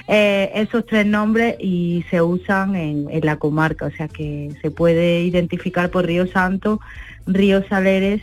eh, 0.07 0.51
esos 0.55 0.85
tres 0.85 1.05
nombres 1.05 1.57
y 1.59 2.05
se 2.09 2.21
usan 2.21 2.75
en, 2.77 3.07
la 3.21 3.35
comarca, 3.35 3.87
o 3.87 3.91
sea 3.91 4.07
que 4.07 4.51
se 4.61 4.71
puede 4.71 5.21
identificar 5.23 5.89
por 5.89 6.05
río 6.05 6.27
Santo, 6.27 6.79
río 7.27 7.67
Saleres 7.67 8.21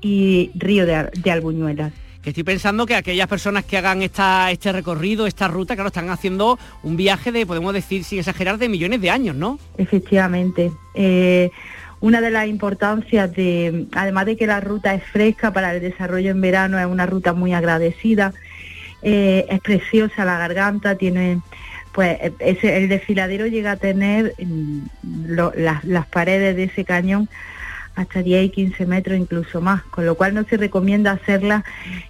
y 0.00 0.52
río 0.54 0.86
de, 0.86 1.10
de 1.20 1.30
Albuñuelas 1.32 1.92
que 2.22 2.30
estoy 2.30 2.44
pensando 2.44 2.86
que 2.86 2.94
aquellas 2.94 3.26
personas 3.26 3.64
que 3.64 3.76
hagan 3.76 4.00
esta, 4.00 4.50
este 4.52 4.70
recorrido, 4.70 5.26
esta 5.26 5.48
ruta, 5.48 5.74
claro, 5.74 5.88
están 5.88 6.08
haciendo 6.08 6.56
un 6.84 6.96
viaje 6.96 7.32
de, 7.32 7.44
podemos 7.44 7.74
decir, 7.74 8.04
sin 8.04 8.20
exagerar, 8.20 8.58
de 8.58 8.68
millones 8.68 9.00
de 9.00 9.10
años, 9.10 9.34
¿no? 9.34 9.58
Efectivamente. 9.76 10.70
Eh, 10.94 11.50
una 12.02 12.20
de 12.20 12.30
las 12.30 12.48
importancias 12.48 13.32
de, 13.32 13.86
además 13.92 14.26
de 14.26 14.36
que 14.36 14.48
la 14.48 14.60
ruta 14.60 14.92
es 14.92 15.04
fresca 15.04 15.52
para 15.52 15.72
el 15.72 15.80
desarrollo 15.80 16.32
en 16.32 16.40
verano, 16.40 16.78
es 16.78 16.86
una 16.86 17.06
ruta 17.06 17.32
muy 17.32 17.54
agradecida, 17.54 18.34
eh, 19.02 19.46
es 19.48 19.60
preciosa 19.60 20.24
la 20.24 20.36
garganta, 20.36 20.96
tiene 20.96 21.40
pues 21.92 22.18
el 22.40 22.88
desfiladero 22.88 23.46
llega 23.46 23.72
a 23.72 23.76
tener 23.76 24.34
mm, 24.38 24.80
las, 25.54 26.06
paredes 26.06 26.56
de 26.56 26.64
ese 26.64 26.84
cañón 26.84 27.28
hasta 27.94 28.22
10 28.22 28.46
y 28.46 28.50
15 28.50 28.86
metros 28.86 29.18
incluso 29.18 29.60
más, 29.60 29.82
con 29.84 30.04
lo 30.04 30.16
cual 30.16 30.34
no 30.34 30.42
se 30.44 30.56
recomienda 30.56 31.12
hacerla 31.12 31.64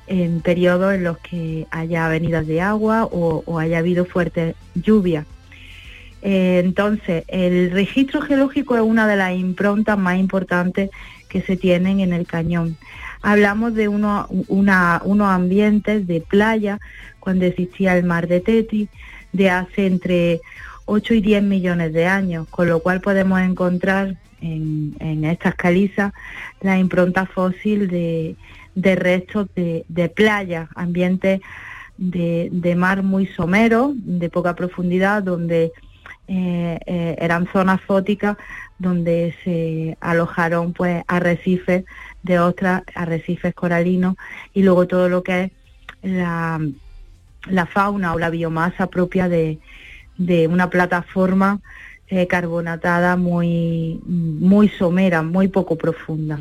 en 0.06 0.40
periodos 0.40 0.94
en 0.94 1.04
los 1.04 1.18
que 1.18 1.66
haya 1.70 2.08
venidas 2.08 2.46
de 2.46 2.62
agua 2.62 3.04
o, 3.04 3.42
o 3.44 3.58
haya 3.58 3.78
habido 3.78 4.06
fuertes 4.06 4.54
lluvias. 4.74 5.26
Eh, 6.22 6.62
entonces, 6.64 7.24
el 7.26 7.72
registro 7.72 8.20
geológico 8.20 8.76
es 8.76 8.82
una 8.82 9.06
de 9.08 9.16
las 9.16 9.34
improntas 9.36 9.98
más 9.98 10.18
importantes 10.18 10.90
que 11.28 11.42
se 11.42 11.56
tienen 11.56 12.00
en 12.00 12.12
el 12.12 12.26
cañón. 12.26 12.76
Hablamos 13.22 13.74
de 13.74 13.88
unos 13.88 15.28
ambientes 15.28 16.06
de 16.06 16.20
playa 16.20 16.78
cuando 17.20 17.44
existía 17.44 17.96
el 17.96 18.04
mar 18.04 18.28
de 18.28 18.40
Teti, 18.40 18.88
de 19.32 19.50
hace 19.50 19.86
entre 19.86 20.40
8 20.86 21.14
y 21.14 21.20
10 21.20 21.42
millones 21.42 21.92
de 21.92 22.06
años, 22.06 22.48
con 22.48 22.68
lo 22.68 22.80
cual 22.80 23.00
podemos 23.00 23.40
encontrar 23.40 24.16
en, 24.40 25.24
estas 25.24 25.54
calizas 25.54 26.12
la 26.60 26.78
impronta 26.78 27.26
fósil 27.26 27.88
de, 27.88 28.36
restos 28.96 29.48
de, 29.54 30.12
playa, 30.14 30.68
ambientes 30.74 31.40
de, 31.96 32.48
de 32.50 32.74
mar 32.74 33.04
muy 33.04 33.26
somero, 33.26 33.92
de 33.94 34.28
poca 34.28 34.54
profundidad, 34.56 35.22
donde 35.22 35.72
eh, 36.28 36.78
eh, 36.86 37.16
eran 37.18 37.46
zonas 37.52 37.80
fóticas 37.80 38.36
donde 38.78 39.34
se 39.44 39.96
alojaron 40.00 40.72
pues 40.72 41.02
arrecifes 41.08 41.84
de 42.22 42.38
otras, 42.38 42.82
arrecifes 42.94 43.54
coralinos 43.54 44.16
y 44.54 44.62
luego 44.62 44.86
todo 44.86 45.08
lo 45.08 45.22
que 45.22 45.50
es 46.02 46.12
la, 46.12 46.60
fauna 47.66 48.14
o 48.14 48.18
la 48.18 48.30
biomasa 48.30 48.86
propia 48.86 49.28
de, 49.28 49.58
una 50.48 50.70
plataforma 50.70 51.60
eh, 52.08 52.26
carbonatada 52.26 53.16
muy, 53.16 54.00
muy 54.06 54.68
somera, 54.68 55.22
muy 55.22 55.48
poco 55.48 55.76
profunda 55.76 56.38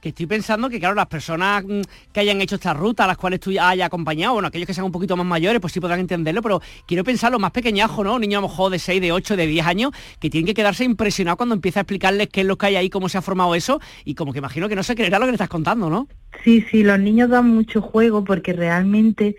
que 0.00 0.10
estoy 0.10 0.26
pensando 0.26 0.70
que, 0.70 0.78
claro, 0.78 0.94
las 0.94 1.06
personas 1.06 1.64
mm, 1.64 1.80
que 2.12 2.20
hayan 2.20 2.40
hecho 2.40 2.54
esta 2.54 2.72
ruta, 2.72 3.04
a 3.04 3.06
las 3.08 3.16
cuales 3.16 3.40
tú 3.40 3.50
hayas 3.60 3.86
acompañado, 3.86 4.34
bueno, 4.34 4.48
aquellos 4.48 4.66
que 4.66 4.74
sean 4.74 4.84
un 4.84 4.92
poquito 4.92 5.16
más 5.16 5.26
mayores, 5.26 5.60
pues 5.60 5.72
sí 5.72 5.80
podrán 5.80 6.00
entenderlo, 6.00 6.42
pero 6.42 6.62
quiero 6.86 7.04
pensar 7.04 7.32
los 7.32 7.40
más 7.40 7.50
pequeñajos, 7.50 8.04
¿no? 8.04 8.18
Niños 8.18 8.38
a 8.38 8.42
lo 8.42 8.48
mejor 8.48 8.70
de 8.70 8.78
6, 8.78 9.00
de 9.00 9.12
8, 9.12 9.36
de 9.36 9.46
10 9.46 9.66
años, 9.66 9.92
que 10.20 10.30
tienen 10.30 10.46
que 10.46 10.54
quedarse 10.54 10.84
impresionados 10.84 11.36
cuando 11.36 11.54
empieza 11.54 11.80
a 11.80 11.82
explicarles 11.82 12.28
qué 12.28 12.42
es 12.42 12.46
lo 12.46 12.56
que 12.56 12.66
hay 12.66 12.76
ahí, 12.76 12.90
cómo 12.90 13.08
se 13.08 13.18
ha 13.18 13.22
formado 13.22 13.54
eso, 13.54 13.80
y 14.04 14.14
como 14.14 14.32
que 14.32 14.38
imagino 14.38 14.68
que 14.68 14.76
no 14.76 14.82
se 14.82 14.94
creerá 14.94 15.18
lo 15.18 15.26
que 15.26 15.32
le 15.32 15.36
estás 15.36 15.48
contando, 15.48 15.90
¿no? 15.90 16.08
Sí, 16.44 16.64
sí, 16.70 16.84
los 16.84 17.00
niños 17.00 17.30
dan 17.30 17.48
mucho 17.48 17.80
juego 17.80 18.22
porque 18.22 18.52
realmente 18.52 19.36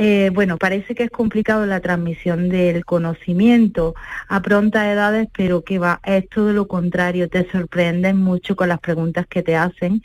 eh, 0.00 0.30
bueno, 0.32 0.58
parece 0.58 0.94
que 0.94 1.02
es 1.02 1.10
complicado 1.10 1.66
la 1.66 1.80
transmisión 1.80 2.48
del 2.48 2.84
conocimiento 2.84 3.96
a 4.28 4.40
prontas 4.40 4.86
edades, 4.86 5.26
pero 5.36 5.64
que 5.64 5.80
va, 5.80 6.00
es 6.04 6.28
todo 6.28 6.52
lo 6.52 6.68
contrario, 6.68 7.28
te 7.28 7.50
sorprenden 7.50 8.16
mucho 8.16 8.54
con 8.54 8.68
las 8.68 8.78
preguntas 8.78 9.26
que 9.26 9.42
te 9.42 9.56
hacen. 9.56 10.04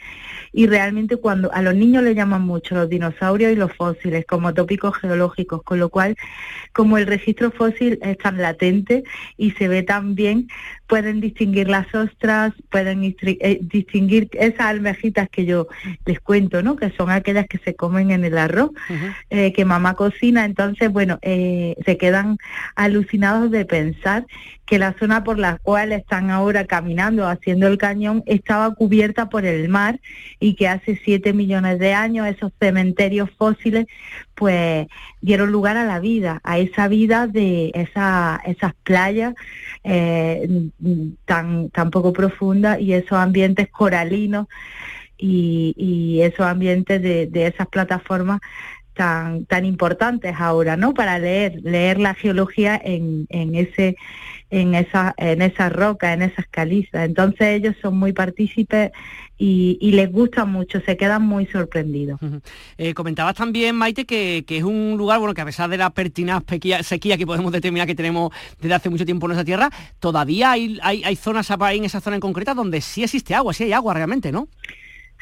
Y 0.52 0.66
realmente 0.66 1.18
cuando 1.18 1.54
a 1.54 1.62
los 1.62 1.76
niños 1.76 2.02
les 2.02 2.16
llaman 2.16 2.42
mucho 2.42 2.74
los 2.74 2.90
dinosaurios 2.90 3.52
y 3.52 3.56
los 3.56 3.72
fósiles 3.74 4.26
como 4.26 4.52
tópicos 4.56 4.98
geológicos, 4.98 5.62
con 5.62 5.78
lo 5.78 5.90
cual 5.90 6.16
como 6.74 6.98
el 6.98 7.06
registro 7.06 7.52
fósil 7.52 8.00
es 8.02 8.18
tan 8.18 8.42
latente 8.42 9.04
y 9.38 9.52
se 9.52 9.68
ve 9.68 9.84
tan 9.84 10.16
bien, 10.16 10.48
pueden 10.94 11.22
distinguir 11.22 11.70
las 11.70 11.88
ostras, 11.96 12.54
pueden 12.70 13.04
eh, 13.04 13.58
distinguir 13.62 14.30
esas 14.34 14.68
almejitas 14.68 15.28
que 15.28 15.44
yo 15.44 15.68
les 16.06 16.20
cuento, 16.20 16.62
¿no? 16.62 16.76
Que 16.76 16.92
son 16.92 17.10
aquellas 17.10 17.48
que 17.48 17.58
se 17.58 17.74
comen 17.74 18.12
en 18.12 18.24
el 18.24 18.38
arroz, 18.38 18.70
eh, 19.32 19.54
que 19.54 19.66
mamá 19.66 19.96
cocina. 19.96 20.46
Entonces, 20.46 20.92
bueno, 20.92 21.18
eh, 21.24 21.76
se 21.84 21.98
quedan 21.98 22.38
alucinados 22.76 23.50
de 23.50 23.66
pensar 23.66 24.28
que 24.68 24.78
la 24.78 24.94
zona 25.00 25.24
por 25.24 25.40
la 25.40 25.58
cual 25.58 25.92
están 25.92 26.30
ahora 26.30 26.66
caminando, 26.66 27.28
haciendo 27.28 27.68
el 27.68 27.80
cañón, 27.80 28.22
estaba 28.28 28.74
cubierta 28.76 29.30
por 29.30 29.46
el 29.46 29.68
mar 29.70 30.00
y 30.40 30.54
que 30.54 30.68
hace 30.68 31.00
siete 31.04 31.34
millones 31.34 31.80
de 31.80 31.94
años 31.94 32.28
esos 32.28 32.52
cementerios 32.60 33.30
fósiles 33.38 33.88
pues 34.36 34.88
dieron 35.22 35.52
lugar 35.52 35.78
a 35.78 35.86
la 35.86 36.00
vida, 36.00 36.42
a 36.44 36.58
esa 36.58 36.88
vida 36.88 37.28
de 37.28 37.72
esa, 37.76 38.42
esas 38.46 38.74
playas 38.84 39.36
eh, 39.84 40.48
tan, 41.26 41.70
tan 41.70 41.92
poco 41.92 42.14
profundas 42.14 42.80
y 42.80 42.94
esos 42.94 43.14
ambientes 43.14 43.70
coralinos 43.70 44.48
y, 45.18 46.20
esos 46.22 46.46
ambientes 46.46 47.02
de, 47.02 47.28
de 47.28 47.48
esas 47.48 47.68
plataformas 47.68 48.42
tan, 48.94 49.46
tan 49.46 49.66
importantes 49.66 50.36
ahora, 50.38 50.78
¿no? 50.78 50.94
Para 50.94 51.20
leer, 51.20 51.60
leer 51.64 52.00
la 52.00 52.14
geología 52.14 52.80
en, 52.84 53.28
en 53.30 53.56
ese 53.56 53.96
en 54.54 54.76
esa, 54.76 55.16
en 55.18 55.42
esas 55.42 55.74
rocas, 55.74 56.14
en 56.14 56.22
esas 56.22 56.46
calizas. 56.46 57.06
Entonces 57.06 57.60
ellos 57.60 57.76
son 57.82 57.98
muy 57.98 58.14
partícipes 58.14 58.92
y, 59.36 59.92
les 59.92 60.12
gusta 60.12 60.46
mucho, 60.46 60.80
se 60.86 60.96
quedan 60.96 61.24
muy 61.24 61.48
sorprendidos. 61.48 62.20
Eh, 62.78 62.94
comentabas 62.94 63.36
también, 63.36 63.76
Maite, 63.76 64.06
que, 64.06 64.46
es 64.48 64.64
un 64.64 64.96
lugar, 64.96 65.20
bueno, 65.20 65.34
que 65.34 65.42
a 65.42 65.46
pesar 65.46 65.70
de 65.70 65.78
la 65.78 65.90
pertinaz 65.90 66.44
sequía 66.84 67.18
que 67.18 67.26
podemos 67.26 67.52
determinar 67.52 67.88
que 67.88 67.96
tenemos 67.96 68.32
desde 68.62 68.76
hace 68.76 68.90
mucho 68.92 69.06
tiempo 69.06 69.26
en 69.26 69.30
nuestra 69.30 69.44
tierra, 69.44 69.70
todavía 70.00 70.52
hay, 70.52 70.80
hay, 70.84 71.04
hay 71.04 71.16
zonas 71.16 71.50
en 71.50 71.84
esa 71.84 72.00
zona 72.00 72.18
en 72.18 72.22
concreta 72.22 72.54
donde 72.54 72.80
sí 72.80 73.04
existe 73.04 73.34
agua, 73.34 73.54
sí 73.54 73.64
hay 73.64 73.74
agua 73.74 73.96
realmente, 73.96 74.32
¿no? 74.32 74.48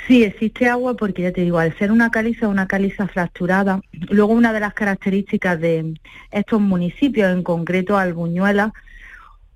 Sí, 0.08 0.24
existe 0.24 0.68
agua 0.68 0.96
porque 0.96 1.22
ya 1.22 1.32
te 1.32 1.42
digo, 1.42 1.60
al 1.60 1.78
ser 1.78 1.92
una 1.92 2.10
caliza, 2.10 2.48
una 2.48 2.68
caliza 2.68 3.08
fracturada, 3.08 3.82
luego 4.10 4.34
una 4.34 4.52
de 4.52 4.60
las 4.60 4.74
características 4.74 5.60
de 5.60 5.94
estos 6.32 6.60
municipios, 6.60 7.32
en 7.32 7.44
concreto 7.44 7.98
Albuñuela, 7.98 8.74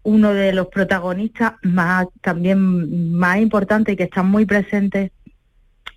uno 0.03 0.33
de 0.33 0.53
los 0.53 0.67
protagonistas 0.67 1.53
más 1.63 2.07
también 2.21 3.11
más 3.13 3.39
importantes 3.39 3.93
y 3.93 3.97
que 3.97 4.03
están 4.03 4.29
muy 4.29 4.45
presentes 4.45 5.11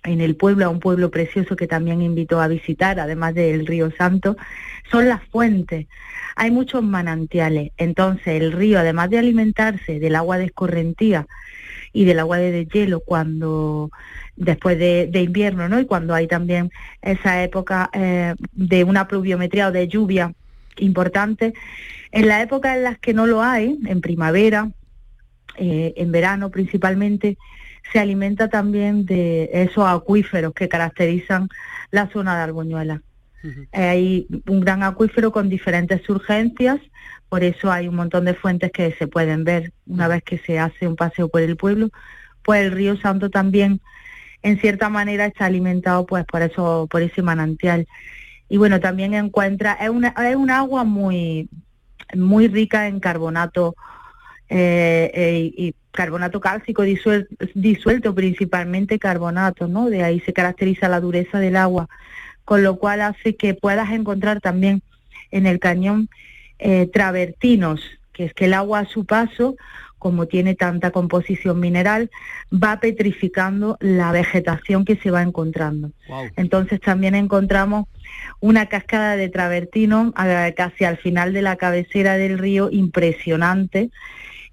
en 0.03 0.19
el 0.21 0.35
pueblo, 0.35 0.65
a 0.65 0.69
un 0.69 0.79
pueblo 0.79 1.11
precioso 1.11 1.55
que 1.55 1.67
también 1.67 2.01
invito 2.01 2.41
a 2.41 2.47
visitar, 2.47 2.99
además 2.99 3.35
del 3.35 3.67
río 3.67 3.91
Santo, 3.91 4.35
son 4.89 5.07
las 5.07 5.23
fuentes. 5.25 5.87
Hay 6.35 6.49
muchos 6.49 6.81
manantiales, 6.81 7.71
entonces 7.77 8.41
el 8.41 8.51
río, 8.51 8.79
además 8.79 9.09
de 9.11 9.19
alimentarse 9.19 9.99
del 9.99 10.15
agua 10.15 10.37
de 10.37 10.45
escorrentía 10.45 11.27
y 11.93 12.05
del 12.05 12.19
agua 12.19 12.37
de 12.37 12.51
deshielo 12.51 12.99
cuando 13.01 13.91
después 14.35 14.77
de, 14.79 15.09
invierno, 15.13 15.67
¿no? 15.67 15.79
Y 15.79 15.85
cuando 15.85 16.13
hay 16.13 16.27
también 16.27 16.71
esa 17.01 17.43
época 17.43 17.89
eh, 17.93 18.35
de 18.53 18.83
una 18.83 19.07
pluviometría 19.07 19.67
o 19.67 19.71
de 19.71 19.87
lluvia 19.87 20.33
importante, 20.77 21.53
en 22.11 22.27
la 22.27 22.41
época 22.41 22.75
en 22.75 22.83
las 22.83 22.97
que 22.97 23.13
no 23.13 23.27
lo 23.27 23.43
hay, 23.43 23.77
en 23.85 24.01
primavera, 24.01 24.71
eh, 25.57 25.93
en 25.97 26.11
verano 26.11 26.49
principalmente, 26.49 27.37
se 27.91 27.99
alimenta 27.99 28.49
también 28.49 29.05
de 29.05 29.49
esos 29.51 29.85
acuíferos 29.85 30.53
que 30.53 30.69
caracterizan 30.69 31.49
la 31.91 32.09
zona 32.09 32.37
de 32.37 32.43
Arboñuela. 32.43 33.01
Hay 33.71 34.27
un 34.47 34.59
gran 34.59 34.83
acuífero 34.83 35.31
con 35.31 35.49
diferentes 35.49 36.01
surgencias, 36.03 36.79
por 37.29 37.43
eso 37.43 37.71
hay 37.71 37.87
un 37.87 37.95
montón 37.95 38.25
de 38.25 38.33
fuentes 38.33 38.71
que 38.71 38.91
se 38.93 39.07
pueden 39.07 39.43
ver 39.43 39.71
una 39.85 40.07
vez 40.07 40.23
que 40.23 40.39
se 40.39 40.59
hace 40.59 40.87
un 40.87 40.95
paseo 40.95 41.29
por 41.29 41.41
el 41.41 41.55
pueblo. 41.55 41.89
Pues 42.43 42.65
el 42.65 42.71
río 42.71 42.97
Santo 42.97 43.29
también, 43.29 43.81
en 44.41 44.59
cierta 44.59 44.89
manera, 44.89 45.25
está 45.25 45.45
alimentado 45.45 46.05
pues 46.05 46.25
por 46.25 46.41
eso, 46.41 46.87
por 46.89 47.01
ese 47.01 47.21
manantial. 47.21 47.87
Y 48.49 48.57
bueno, 48.57 48.79
también 48.79 49.13
encuentra, 49.13 49.73
es 49.73 49.89
una, 49.89 50.09
es 50.09 50.35
un 50.35 50.49
agua 50.49 50.83
muy, 50.83 51.47
muy 52.15 52.47
rica 52.47 52.87
en 52.87 52.99
carbonato 52.99 53.75
eh, 54.49 55.11
eh, 55.13 55.53
y 55.55 55.75
carbonato 55.91 56.39
cálcico 56.39 56.81
disuelto, 56.81 57.35
disuelto, 57.53 58.15
principalmente 58.15 58.97
carbonato, 58.97 59.67
¿no? 59.67 59.89
De 59.89 60.03
ahí 60.03 60.19
se 60.21 60.33
caracteriza 60.33 60.89
la 60.89 60.99
dureza 60.99 61.39
del 61.39 61.55
agua, 61.55 61.87
con 62.49 62.63
lo 62.63 62.77
cual 62.77 63.01
hace 63.01 63.35
que 63.35 63.53
puedas 63.53 63.91
encontrar 63.91 64.41
también 64.41 64.81
en 65.29 65.45
el 65.45 65.59
cañón 65.59 66.09
eh, 66.57 66.89
travertinos, 66.91 67.79
que 68.11 68.25
es 68.25 68.33
que 68.33 68.45
el 68.45 68.55
agua 68.55 68.79
a 68.79 68.85
su 68.85 69.05
paso, 69.05 69.55
como 69.99 70.25
tiene 70.25 70.55
tanta 70.55 70.89
composición 70.89 71.59
mineral, 71.59 72.09
va 72.51 72.79
petrificando 72.79 73.77
la 73.79 74.11
vegetación 74.11 74.83
que 74.83 74.95
se 74.95 75.11
va 75.11 75.21
encontrando. 75.21 75.91
Entonces 76.37 76.81
también 76.81 77.13
encontramos 77.13 77.85
una 78.39 78.65
cascada 78.65 79.15
de 79.15 79.29
travertino 79.29 80.11
casi 80.55 80.85
al 80.85 80.97
final 80.97 81.33
de 81.33 81.43
la 81.43 81.55
cabecera 81.55 82.17
del 82.17 82.39
río 82.39 82.69
impresionante 82.71 83.91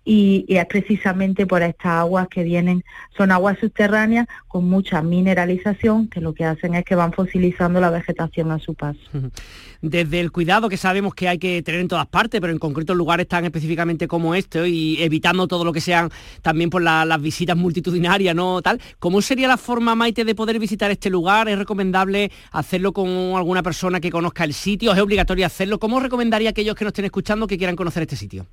y, 0.09 0.47
es 0.49 0.65
precisamente 0.67 1.47
por 1.47 1.63
estas 1.63 1.93
aguas 1.93 2.29
que 2.29 2.45
vienen, 2.45 2.85
son 3.17 3.33
aguas 3.33 3.59
subterráneas 3.59 4.29
con 4.47 4.65
mucha 4.65 5.03
mineralización 5.03 6.07
que 6.07 6.21
lo 6.21 6.33
que 6.33 6.45
hacen 6.45 6.75
es 6.77 6.85
que 6.85 6.95
van 6.95 7.13
fosilizando 7.13 7.81
la 7.81 7.91
vegetación 7.91 8.53
a 8.53 8.59
su 8.61 8.75
paso. 8.75 9.01
Desde 9.83 10.21
el 10.21 10.33
cuidado 10.33 10.69
que 10.69 10.77
sabemos 10.77 11.15
que 11.15 11.29
hay 11.29 11.39
que 11.39 11.61
tener 11.63 11.81
en 11.81 11.89
todas 11.89 12.07
partes, 12.07 12.41
pero 12.41 12.53
en 12.53 12.59
concreto 12.59 12.93
en 12.93 12.99
lugares 12.99 13.29
tan 13.29 13.45
específicamente 13.45 14.09
como 14.09 14.35
este 14.35 14.67
y 14.69 15.03
evitando 15.03 15.47
todo 15.49 15.65
lo 15.65 15.73
que 15.73 15.81
sean 15.81 16.09
también 16.41 16.71
por 16.71 16.83
las 16.83 17.21
visitas 17.21 17.57
multitudinarias, 17.57 18.35
¿no? 18.35 18.63
Tal, 18.63 18.81
¿cómo 18.99 19.21
sería 19.21 19.49
la 19.49 19.57
forma, 19.59 19.95
Maite, 19.95 20.25
de 20.25 20.35
poder 20.35 20.59
visitar 20.59 20.91
este 20.91 21.11
lugar? 21.11 21.49
¿Es 21.49 21.59
recomendable 21.59 22.31
hacerlo 22.53 22.93
con 22.93 23.09
alguna 23.37 23.63
persona 23.63 24.01
que 24.01 24.11
conozca 24.11 24.45
el 24.45 24.55
sitio? 24.55 24.93
¿Es 24.93 24.99
obligatorio 24.99 25.45
hacerlo? 25.45 25.79
¿Cómo 25.79 26.01
recomendaría 26.01 26.49
a 26.49 26.53
aquellos 26.53 26.75
que 26.75 26.85
nos 26.85 26.91
estén 26.91 27.05
escuchando 27.05 27.47
que 27.47 27.59
quieran 27.59 27.77
conocer 27.77 28.03
este 28.03 28.17
sitio? 28.17 28.47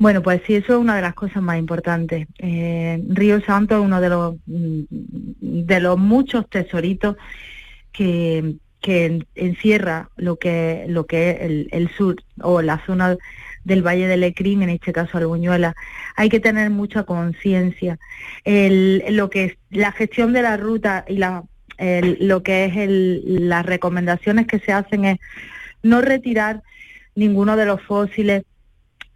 Bueno, 0.00 0.22
pues 0.22 0.40
sí, 0.46 0.54
eso 0.54 0.72
es 0.72 0.78
una 0.78 0.96
de 0.96 1.02
las 1.02 1.12
cosas 1.12 1.42
más 1.42 1.58
importantes. 1.58 2.26
Eh, 2.38 3.02
Río 3.06 3.38
Santo 3.42 3.74
es 3.76 3.82
uno 3.82 4.00
de 4.00 4.08
los, 4.08 4.36
mm, 4.46 4.84
de 5.66 5.80
los 5.80 5.98
muchos 5.98 6.48
tesoritos 6.48 7.16
que, 7.92 8.56
que 8.80 9.26
encierra 9.34 10.08
lo 10.16 10.36
que, 10.36 10.86
lo 10.88 11.04
que 11.04 11.32
es 11.32 11.66
el, 11.70 11.90
sur 11.90 12.16
o 12.40 12.62
la 12.62 12.82
zona 12.86 13.18
del 13.64 13.86
Valle 13.86 14.06
del 14.06 14.24
Ecrín, 14.24 14.62
en 14.62 14.70
este 14.70 14.94
caso 14.94 15.18
Albuñuela. 15.18 15.74
Hay 16.16 16.30
que 16.30 16.40
tener 16.40 16.70
mucha 16.70 17.04
conciencia. 17.04 17.98
Lo 18.46 19.28
que 19.28 19.44
es 19.44 19.58
la 19.68 19.92
gestión 19.92 20.32
de 20.32 20.40
la 20.40 20.56
ruta 20.56 21.04
y 21.08 21.18
la, 21.18 21.44
lo 21.78 22.42
que 22.42 22.64
es 22.64 22.72
las 23.22 23.66
recomendaciones 23.66 24.46
que 24.46 24.60
se 24.60 24.72
hacen 24.72 25.04
es 25.04 25.18
no 25.82 26.00
retirar 26.00 26.62
ninguno 27.14 27.54
de 27.56 27.66
los 27.66 27.82
fósiles 27.82 28.44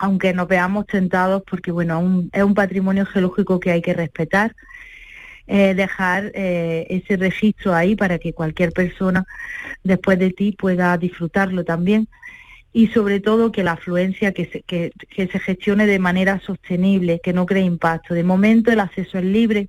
aunque 0.05 0.35
nos 0.35 0.49
veamos 0.49 0.87
tentados, 0.87 1.43
porque 1.49 1.71
bueno, 1.71 2.25
es 2.33 2.43
un 2.43 2.55
patrimonio 2.55 3.07
geológico 3.07 3.59
que 3.59 3.71
hay 3.71 3.81
que 3.81 3.95
respetar, 3.95 4.55
eh, 5.47 5.75
dejar 5.75 6.31
eh, 6.35 6.87
ese 6.91 7.17
registro 7.17 7.75
ahí 7.75 7.97
para 7.97 8.19
que 8.19 8.33
cualquier 8.33 8.73
persona 8.73 9.25
después 9.83 10.19
de 10.19 10.31
ti 10.31 10.53
pueda 10.53 10.97
disfrutarlo 10.99 11.65
también 11.65 12.09
y 12.73 12.89
sobre 12.89 13.21
todo 13.21 13.53
que 13.53 13.63
la 13.63 13.73
afluencia 13.73 14.33
que 14.33 14.47
se, 14.47 14.63
que, 14.63 14.93
se 15.17 15.39
gestione 15.39 15.87
de 15.87 15.99
manera 15.99 16.41
sostenible, 16.41 17.21
que 17.23 17.33
no 17.33 17.47
cree 17.47 17.63
impacto. 17.63 18.15
De 18.15 18.25
momento 18.25 18.73
el 18.73 18.81
acceso 18.81 19.17
es 19.19 19.25
libre. 19.25 19.69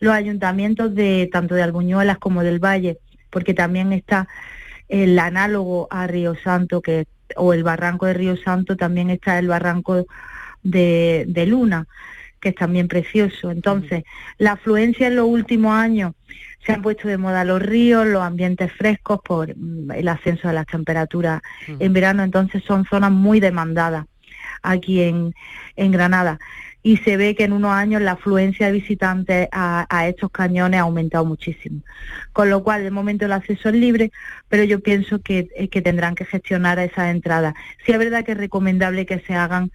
Los 0.00 0.14
ayuntamientos 0.14 0.94
de 0.94 1.28
tanto 1.30 1.54
de 1.54 1.62
Albuñuelas 1.62 2.18
como 2.18 2.42
del 2.42 2.58
Valle, 2.58 2.98
porque 3.30 3.54
también 3.54 3.92
está 3.92 4.28
el 4.88 5.18
análogo 5.18 5.88
a 5.90 6.06
Río 6.06 6.34
Santo, 6.42 6.80
que 6.80 7.06
o 7.36 7.52
el 7.52 7.62
barranco 7.62 8.06
de 8.06 8.14
Río 8.14 8.36
Santo, 8.36 8.76
también 8.76 9.10
está 9.10 9.38
el 9.38 9.48
barranco 9.48 10.06
de, 10.62 11.44
Luna, 11.46 11.86
que 12.40 12.50
es 12.50 12.54
también 12.54 12.88
precioso. 12.88 13.50
Entonces, 13.50 14.04
la 14.38 14.52
afluencia 14.52 15.06
en 15.06 15.16
los 15.16 15.26
últimos 15.26 15.72
años 15.74 16.12
se 16.64 16.72
han 16.72 16.82
puesto 16.82 17.08
de 17.08 17.18
moda 17.18 17.44
los 17.44 17.60
ríos, 17.60 18.06
los 18.06 18.22
ambientes 18.22 18.72
frescos 18.72 19.20
por 19.24 19.56
mm, 19.56 19.90
el 19.92 20.08
ascenso 20.08 20.48
de 20.48 20.54
las 20.54 20.66
temperaturas 20.66 21.42
en 21.66 21.92
verano, 21.92 22.22
entonces 22.22 22.62
son 22.64 22.84
zonas 22.84 23.10
muy 23.10 23.40
demandadas 23.40 24.06
aquí 24.62 25.02
en, 25.02 25.34
en 25.74 25.90
Granada 25.90 26.38
y 26.82 26.96
se 26.98 27.16
ve 27.16 27.34
que 27.34 27.44
en 27.44 27.52
unos 27.52 27.72
años 27.72 28.02
la 28.02 28.12
afluencia 28.12 28.66
de 28.66 28.72
visitantes 28.72 29.48
a, 29.52 30.08
estos 30.08 30.30
cañones 30.30 30.80
ha 30.80 30.82
aumentado 30.82 31.24
muchísimo. 31.24 31.80
Con 32.32 32.50
lo 32.50 32.62
cual, 32.64 32.82
de 32.82 32.90
momento 32.90 33.24
el 33.24 33.32
acceso 33.32 33.68
es 33.68 33.74
libre, 33.74 34.10
pero 34.48 34.64
yo 34.64 34.80
pienso 34.80 35.20
que, 35.20 35.48
eh, 35.54 35.68
que 35.68 35.82
tendrán 35.82 36.14
que 36.14 36.24
gestionar 36.24 36.78
esas 36.78 37.10
entradas. 37.10 37.54
Sí 37.86 37.92
es 37.92 37.98
verdad 37.98 38.24
que 38.24 38.32
es 38.32 38.38
recomendable 38.38 39.06
que 39.06 39.20
se 39.20 39.34
hagan 39.34 39.70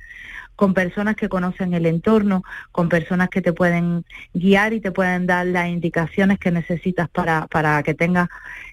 con 0.58 0.74
personas 0.74 1.16
que 1.16 1.30
conocen 1.30 1.76
el 1.76 1.86
entorno, 1.86 2.44
con 2.72 2.90
personas 2.90 3.30
que 3.30 3.44
te 3.44 3.54
pueden 3.54 4.04
guiar 4.34 4.74
y 4.74 4.82
te 4.82 4.92
pueden 4.92 5.28
dar 5.28 5.46
las 5.46 5.70
indicaciones 5.70 6.40
que 6.40 6.52
necesitas 6.52 7.08
para, 7.10 7.46
para 7.46 7.84
que 7.84 7.94
tengas 7.94 8.28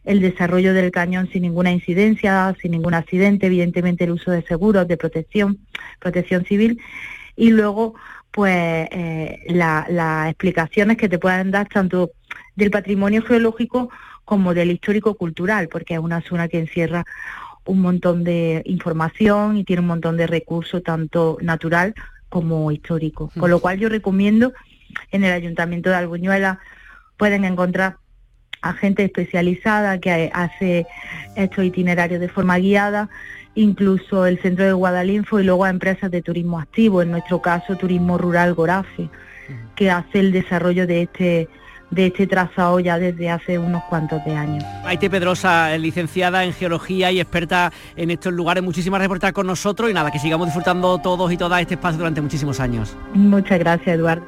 el 0.04 0.20
desarrollo 0.20 0.72
del 0.72 0.90
cañón 0.90 1.28
sin 1.30 1.42
ninguna 1.42 1.72
incidencia, 1.72 2.56
sin 2.60 2.70
ningún 2.70 2.94
accidente, 2.94 3.46
evidentemente 3.46 4.04
el 4.04 4.12
uso 4.12 4.30
de 4.30 4.42
seguros, 4.42 4.88
de 4.88 4.96
protección, 4.96 5.58
protección 6.00 6.46
civil, 6.46 6.80
y 7.36 7.50
luego 7.50 7.94
pues 8.34 8.88
eh, 8.90 9.44
las 9.46 10.28
explicaciones 10.28 10.96
que 10.96 11.08
te 11.08 11.20
puedan 11.20 11.52
dar 11.52 11.68
tanto 11.68 12.10
del 12.56 12.72
patrimonio 12.72 13.22
geológico 13.22 13.90
como 14.24 14.54
del 14.54 14.72
histórico 14.72 15.14
cultural, 15.14 15.68
porque 15.68 15.94
es 15.94 16.00
una 16.00 16.20
zona 16.20 16.48
que 16.48 16.58
encierra 16.58 17.04
un 17.64 17.80
montón 17.80 18.24
de 18.24 18.62
información 18.64 19.56
y 19.56 19.62
tiene 19.62 19.82
un 19.82 19.86
montón 19.86 20.16
de 20.16 20.26
recursos, 20.26 20.82
tanto 20.82 21.38
natural 21.42 21.94
como 22.28 22.72
histórico. 22.72 23.30
Con 23.38 23.50
lo 23.50 23.60
cual 23.60 23.78
yo 23.78 23.88
recomiendo 23.88 24.52
en 25.12 25.22
el 25.22 25.32
Ayuntamiento 25.32 25.90
de 25.90 25.96
Albuñuela 25.96 26.58
pueden 27.16 27.44
encontrar 27.44 27.98
a 28.62 28.72
gente 28.72 29.04
especializada 29.04 30.00
que 30.00 30.32
hace 30.34 30.86
estos 31.36 31.64
itinerarios 31.64 32.20
de 32.20 32.28
forma 32.28 32.58
guiada 32.58 33.10
incluso 33.54 34.26
el 34.26 34.40
centro 34.40 34.64
de 34.64 34.72
Guadalinfo 34.72 35.40
y 35.40 35.44
luego 35.44 35.64
a 35.64 35.70
empresas 35.70 36.10
de 36.10 36.22
turismo 36.22 36.58
activo, 36.58 37.02
en 37.02 37.10
nuestro 37.10 37.40
caso 37.40 37.76
Turismo 37.76 38.18
Rural 38.18 38.54
Gorafe, 38.54 39.08
que 39.74 39.90
hace 39.90 40.20
el 40.20 40.32
desarrollo 40.32 40.86
de 40.86 41.02
este 41.02 41.48
de 41.90 42.06
este 42.06 42.26
trazado 42.26 42.80
ya 42.80 42.98
desde 42.98 43.30
hace 43.30 43.58
unos 43.58 43.84
cuantos 43.84 44.24
de 44.24 44.34
años. 44.34 44.64
Maite 44.82 45.08
Pedrosa, 45.08 45.76
licenciada 45.78 46.44
en 46.44 46.52
Geología 46.52 47.12
y 47.12 47.20
experta 47.20 47.72
en 47.94 48.10
estos 48.10 48.32
lugares, 48.32 48.64
muchísimas 48.64 48.98
gracias 48.98 49.08
por 49.08 49.16
estar 49.18 49.32
con 49.32 49.46
nosotros 49.46 49.90
y 49.90 49.94
nada, 49.94 50.10
que 50.10 50.18
sigamos 50.18 50.48
disfrutando 50.48 50.98
todos 50.98 51.30
y 51.32 51.36
todas 51.36 51.60
este 51.60 51.74
espacio 51.74 51.98
durante 51.98 52.20
muchísimos 52.20 52.58
años. 52.58 52.96
Muchas 53.12 53.58
gracias, 53.58 53.96
Eduardo. 53.96 54.26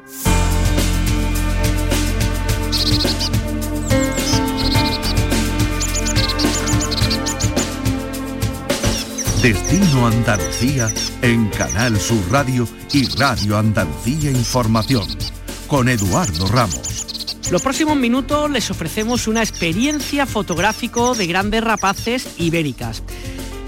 Destino 9.47 10.07
Andalucía 10.07 10.89
en 11.21 11.47
Canal 11.47 11.97
Sur 12.01 12.21
Radio 12.29 12.67
y 12.91 13.05
Radio 13.15 13.57
Andalucía 13.57 14.29
Información 14.29 15.07
con 15.67 15.87
Eduardo 15.87 16.47
Ramos. 16.47 17.37
Los 17.49 17.61
próximos 17.61 17.95
minutos 17.95 18.51
les 18.51 18.69
ofrecemos 18.69 19.25
una 19.25 19.41
experiencia 19.41 20.25
fotográfico 20.25 21.15
de 21.15 21.27
grandes 21.27 21.63
rapaces 21.63 22.27
ibéricas. 22.37 23.03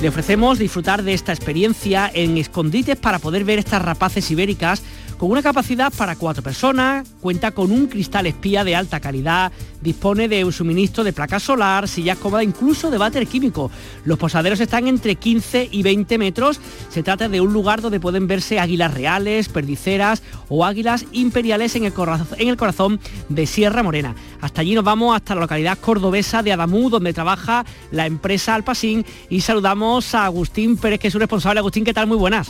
Le 0.01 0.09
ofrecemos 0.09 0.59
disfrutar 0.59 1.01
de 1.03 1.13
esta 1.13 1.31
experiencia 1.31 2.11
en 2.13 2.37
escondites 2.37 2.97
para 2.97 3.19
poder 3.19 3.45
ver 3.45 3.59
estas 3.59 3.81
rapaces 3.81 4.29
ibéricas 4.31 4.83
con 5.19 5.31
una 5.31 5.43
capacidad 5.43 5.91
para 5.91 6.15
cuatro 6.15 6.41
personas, 6.41 7.05
cuenta 7.19 7.51
con 7.51 7.73
un 7.73 7.87
cristal 7.87 8.25
espía 8.25 8.63
de 8.63 8.73
alta 8.73 9.01
calidad, 9.01 9.51
dispone 9.81 10.29
de 10.29 10.45
un 10.45 10.53
suministro 10.53 11.03
de 11.03 11.11
placa 11.11 11.41
solar, 11.41 11.89
sillas 11.89 12.17
cómodas, 12.17 12.45
incluso 12.45 12.89
de 12.89 12.97
váter 12.97 13.27
químico. 13.27 13.69
Los 14.05 14.17
posaderos 14.17 14.61
están 14.61 14.87
entre 14.87 15.15
15 15.15 15.67
y 15.71 15.83
20 15.83 16.17
metros. 16.17 16.61
Se 16.89 17.03
trata 17.03 17.27
de 17.27 17.41
un 17.41 17.51
lugar 17.51 17.81
donde 17.81 17.99
pueden 17.99 18.27
verse 18.27 18.61
águilas 18.61 18.93
reales, 18.93 19.49
perdiceras 19.49 20.23
o 20.47 20.63
águilas 20.63 21.05
imperiales 21.11 21.75
en 21.75 21.83
el, 21.83 21.93
en 22.37 22.47
el 22.47 22.57
corazón 22.57 23.01
de 23.27 23.45
Sierra 23.45 23.83
Morena. 23.83 24.15
Hasta 24.39 24.61
allí 24.61 24.73
nos 24.73 24.85
vamos, 24.85 25.13
hasta 25.17 25.35
la 25.35 25.41
localidad 25.41 25.77
cordobesa 25.79 26.43
de 26.43 26.53
Adamú, 26.53 26.89
donde 26.89 27.11
trabaja 27.11 27.65
la 27.91 28.05
empresa 28.05 28.55
Alpasín 28.55 29.05
y 29.29 29.41
saludamos 29.41 30.15
a 30.15 30.23
Agustín 30.23 30.77
Pérez, 30.77 31.01
que 31.01 31.07
es 31.07 31.11
su 31.11 31.19
responsable. 31.19 31.59
Agustín, 31.59 31.83
¿qué 31.83 31.93
tal? 31.93 32.07
Muy 32.07 32.17
buenas. 32.17 32.49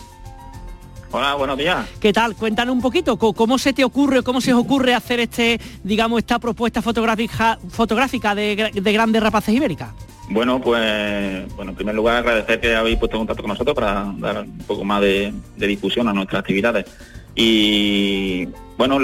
Hola, 1.12 1.34
buenos 1.34 1.58
días. 1.58 1.90
¿Qué 2.00 2.14
tal? 2.14 2.36
Cuéntanos 2.36 2.76
un 2.76 2.82
poquito, 2.82 3.18
¿cómo 3.18 3.58
se 3.58 3.74
te 3.74 3.84
ocurre, 3.84 4.22
cómo 4.22 4.42
se 4.42 4.54
os 4.54 4.60
ocurre 4.60 4.94
hacer 4.94 5.20
este, 5.20 5.60
digamos, 5.84 6.20
esta 6.20 6.38
propuesta 6.38 6.84
fotográfica, 6.84 7.58
fotográfica 7.70 8.36
de, 8.36 8.72
grandes 8.76 9.24
rapaces 9.24 9.56
ibéricas? 9.56 9.90
Bueno, 10.30 10.62
pues, 10.62 11.48
bueno, 11.56 11.72
en 11.72 11.76
primer 11.76 11.96
lugar 11.96 12.18
agradecer 12.18 12.60
que 12.60 12.76
habéis 12.76 13.00
puesto 13.00 13.16
en 13.16 13.22
contacto 13.22 13.42
con 13.42 13.50
nosotros 13.50 13.74
para 13.74 14.14
dar 14.20 14.42
un 14.42 14.60
poco 14.60 14.84
más 14.84 15.02
de, 15.02 15.34
difusión 15.58 16.08
a 16.08 16.14
nuestras 16.14 16.42
actividades. 16.42 16.86
Y 17.34 18.48
bueno, 18.78 19.00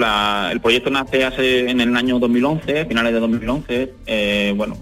el 0.51 0.61
proyecto 0.61 0.91
nace 0.91 1.25
hace 1.25 1.71
en 1.71 1.81
el 1.81 1.95
año 1.95 2.19
2011, 2.19 2.85
finales 2.85 3.13
de 3.13 3.19
2011. 3.19 3.93
Eh, 4.05 4.53
bueno, 4.55 4.77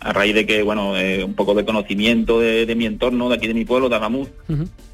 a 0.00 0.12
raíz 0.12 0.34
de 0.34 0.46
que, 0.46 0.62
bueno, 0.62 0.96
eh, 0.96 1.24
un 1.24 1.34
poco 1.34 1.54
de 1.54 1.64
conocimiento 1.64 2.40
de, 2.40 2.74
mi 2.76 2.86
entorno, 2.86 3.28
de 3.28 3.36
aquí 3.36 3.46
de 3.46 3.54
mi 3.54 3.64
pueblo, 3.64 3.88
de 3.88 3.96
Agamuz, 3.96 4.28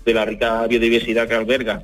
de 0.05 0.15
la 0.15 0.25
rica 0.25 0.67
biodiversidad 0.67 1.29
que 1.29 1.35
alberga 1.35 1.83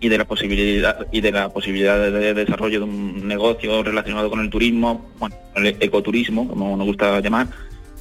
y 0.00 0.08
de 0.08 0.18
la 0.18 0.24
posibilidad 0.26 1.06
y 1.10 1.20
de 1.20 1.32
la 1.32 1.48
posibilidad 1.48 1.98
de, 2.10 2.34
desarrollo 2.34 2.80
de 2.80 2.84
un 2.84 3.26
negocio 3.26 3.82
relacionado 3.82 4.30
con 4.30 4.40
el 4.40 4.50
turismo, 4.50 5.06
bueno, 5.18 5.36
el 5.54 5.66
ecoturismo, 5.80 6.48
como 6.48 6.76
nos 6.76 6.86
gusta 6.86 7.20
llamar, 7.20 7.48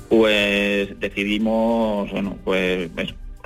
pues 0.09 0.99
decidimos, 0.99 2.11
bueno, 2.11 2.37
pues 2.43 2.89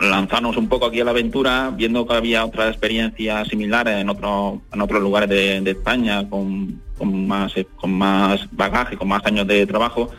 lanzarnos 0.02 0.58
un 0.58 0.68
poco 0.68 0.86
aquí 0.86 1.02
a 1.02 1.06
la 1.06 1.12
aventura, 1.12 1.72
viendo 1.76 2.08
que 2.08 2.14
había 2.14 2.46
otras 2.46 2.70
experiencias 2.70 3.48
similares 3.48 3.98
en 3.98 4.10
otros 4.10 4.60
en 4.72 4.82
otros 4.82 5.02
lugares 5.02 5.30
de, 5.30 5.70
España 5.70 6.28
con, 6.30 6.82
más 7.28 7.54
con 7.76 7.92
más 7.94 8.48
bagaje, 8.52 8.98
con 8.98 9.08
más 9.08 9.26
años 9.26 9.48
de 9.48 9.66
trabajo 9.66 10.10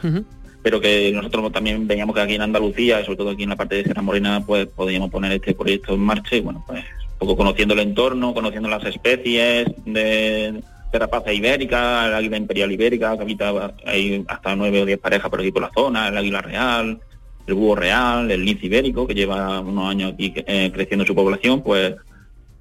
pero 0.63 0.81
que 0.81 1.11
nosotros 1.13 1.53
también 1.53 1.87
veíamos 1.87 2.15
que 2.15 2.21
aquí 2.21 2.35
en 2.35 2.43
Andalucía, 2.43 3.01
y 3.01 3.05
sobre 3.05 3.17
todo 3.17 3.31
aquí 3.31 3.45
en 3.45 3.51
la 3.51 3.57
parte 3.57 3.77
de 3.77 3.85
Sierra 3.85 4.03
Morena, 4.03 4.43
pues 4.47 4.67
podíamos 4.67 5.11
poner 5.11 5.33
este 5.33 5.55
proyecto 5.55 5.95
en 5.95 6.01
marcha 6.01 6.37
y 6.37 6.41
bueno, 6.41 6.65
pues 6.67 6.85
un 7.13 7.19
poco 7.19 7.37
conociendo 7.37 7.75
el 7.75 7.81
entorno, 7.81 8.35
conociendo 8.35 8.69
las 8.69 8.85
especies 8.85 9.67
de, 9.87 10.63
de 10.93 10.99
rapaza 10.99 11.33
ibérica, 11.33 12.07
el 12.07 12.15
águila 12.15 12.37
imperial 12.37 12.73
ibérica, 12.73 13.17
que 13.17 13.23
habita 13.23 13.75
hay 13.87 14.25
hasta 14.29 14.55
nueve 14.55 14.83
o 14.83 14.87
diez 14.87 14.99
parejas 14.99 15.31
por 15.31 15.41
aquí 15.41 15.51
por 15.51 15.63
la 15.63 15.71
zona, 15.75 16.09
el 16.09 16.17
águila 16.17 16.43
real, 16.43 17.01
el 17.47 17.55
búho 17.55 17.75
real, 17.75 18.31
el 18.31 18.45
lince 18.45 18.67
ibérico, 18.67 19.07
que 19.07 19.15
lleva 19.15 19.61
unos 19.61 19.89
años 19.89 20.13
aquí 20.15 20.33
eh, 20.37 20.71
creciendo 20.73 21.05
su 21.05 21.15
población, 21.15 21.63
pues 21.63 21.95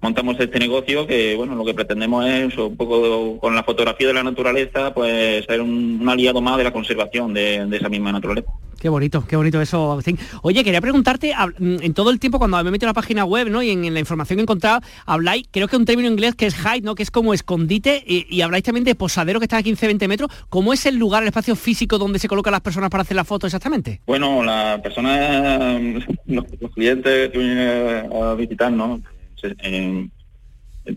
montamos 0.02 0.40
este 0.40 0.60
negocio 0.60 1.06
que, 1.06 1.36
bueno, 1.36 1.56
lo 1.56 1.66
que 1.66 1.74
pretendemos 1.74 2.26
es 2.26 2.58
un 2.58 2.76
poco 2.76 3.38
con 3.40 3.56
la 3.56 3.64
fotografía 3.64 4.08
de 4.08 4.14
la 4.14 4.24
naturaleza, 4.24 4.94
pues 4.94 5.46
ser 5.46 5.62
un, 5.62 6.08
aliado 6.08 6.42
más 6.42 6.58
de 6.58 6.64
la 6.64 6.74
conservación 6.74 7.34
de, 7.34 7.68
esa 7.72 7.90
misma 7.90 8.12
naturaleza. 8.12 8.52
Qué 8.80 8.88
bonito, 8.88 9.26
qué 9.28 9.36
bonito 9.36 9.62
eso. 9.62 10.00
Oye, 10.42 10.64
quería 10.64 10.80
preguntarte, 10.80 11.34
mm, 11.36 11.78
en 11.82 11.94
todo 11.94 12.10
el 12.12 12.20
tiempo 12.20 12.40
cuando 12.40 12.64
me 12.64 12.72
meto 12.72 12.86
en 12.86 12.90
la 12.90 12.94
página 12.94 13.26
web, 13.26 13.50
¿no? 13.50 13.62
Y 13.62 13.72
en, 13.72 13.94
la 13.94 14.00
información 14.00 14.38
que 14.38 14.42
he 14.42 14.44
encontrado, 14.44 14.82
habláis, 15.06 15.48
creo 15.52 15.68
que 15.68 15.76
un 15.76 15.86
término 15.86 16.10
inglés 16.10 16.36
que 16.36 16.46
es 16.46 16.56
hide, 16.58 16.84
¿no? 16.84 16.96
Que 16.96 17.04
es 17.04 17.12
como 17.12 17.34
escondite, 17.34 18.04
y, 18.06 18.42
habláis 18.42 18.64
también 18.64 18.86
de 18.86 18.96
posadero 18.96 19.40
que 19.40 19.46
está 19.46 19.58
a 19.58 19.64
15-20 19.64 20.08
metros. 20.08 20.32
¿Cómo 20.48 20.72
es 20.72 20.86
el 20.86 20.96
lugar, 20.96 21.24
el 21.24 21.28
espacio 21.28 21.56
físico 21.56 21.98
donde 21.98 22.20
se 22.20 22.28
colocan 22.28 22.52
las 22.52 22.62
personas 22.62 22.90
para 22.90 23.02
hacer 23.02 23.16
la 23.16 23.26
foto 23.26 23.48
exactamente? 23.48 24.02
Bueno, 24.08 24.44
las 24.44 24.80
personas, 24.80 25.82
los, 26.26 26.46
clientes 26.74 27.32
que 27.32 27.38
vienen 27.38 28.10
a 28.14 28.34
visitar, 28.36 28.72
¿no? 28.72 29.02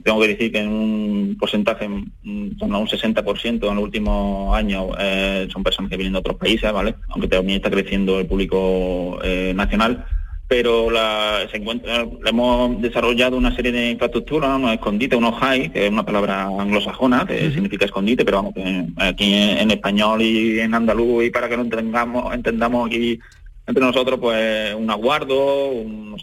Tengo 0.04 0.20
que 0.20 0.28
decir 0.28 0.52
que 0.52 0.60
en 0.60 0.68
un 0.68 1.36
porcentaje, 1.38 1.84
en 1.84 2.56
torno 2.56 2.76
a 2.76 2.80
un 2.80 2.86
60% 2.86 3.68
en 3.68 3.74
los 3.74 3.84
últimos 3.84 4.56
años 4.56 4.86
eh, 4.98 5.48
son 5.52 5.62
personas 5.62 5.90
que 5.90 5.96
vienen 5.96 6.14
de 6.14 6.18
otros 6.20 6.36
países, 6.36 6.72
¿vale? 6.72 6.94
Aunque 7.08 7.28
también 7.28 7.56
está 7.56 7.70
creciendo 7.70 8.18
el 8.20 8.26
público 8.26 9.18
eh, 9.22 9.52
nacional, 9.54 10.06
pero 10.48 10.90
la, 10.90 11.46
se 11.50 11.56
encuentra, 11.56 12.06
hemos 12.26 12.80
desarrollado 12.80 13.36
una 13.36 13.54
serie 13.54 13.72
de 13.72 13.90
infraestructuras, 13.90 14.56
unos 14.56 14.72
escondites, 14.72 15.18
unos 15.18 15.38
high, 15.40 15.70
que 15.72 15.86
es 15.86 15.90
una 15.90 16.04
palabra 16.04 16.44
anglosajona, 16.44 17.26
que 17.26 17.50
significa 17.50 17.86
escondite, 17.86 18.24
pero 18.24 18.38
vamos, 18.38 18.54
que 18.54 18.86
aquí 18.98 19.32
en, 19.32 19.70
español 19.70 20.20
y 20.22 20.60
en 20.60 20.74
andaluz, 20.74 21.24
y 21.24 21.30
para 21.30 21.48
que 21.48 21.56
lo 21.56 21.62
entendamos, 21.62 22.34
entendamos 22.34 22.86
aquí 22.86 23.18
entre 23.66 23.84
nosotros, 23.84 24.18
pues 24.20 24.74
un 24.74 24.90
aguardo, 24.90 25.68
un, 25.68 26.16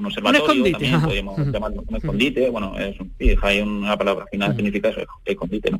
un 0.00 0.06
observatorio, 0.06 0.72
también 0.72 1.00
podríamos 1.00 1.38
llamarlo 1.52 1.84
un 1.86 1.96
escondite, 1.96 2.50
bueno, 2.50 2.78
es 2.78 2.98
un, 2.98 3.12
hay 3.42 3.60
una 3.60 3.96
palabra 3.96 4.26
final 4.30 4.56
significa 4.56 4.88
eso, 4.88 5.00
escondite, 5.24 5.70
¿no? 5.70 5.78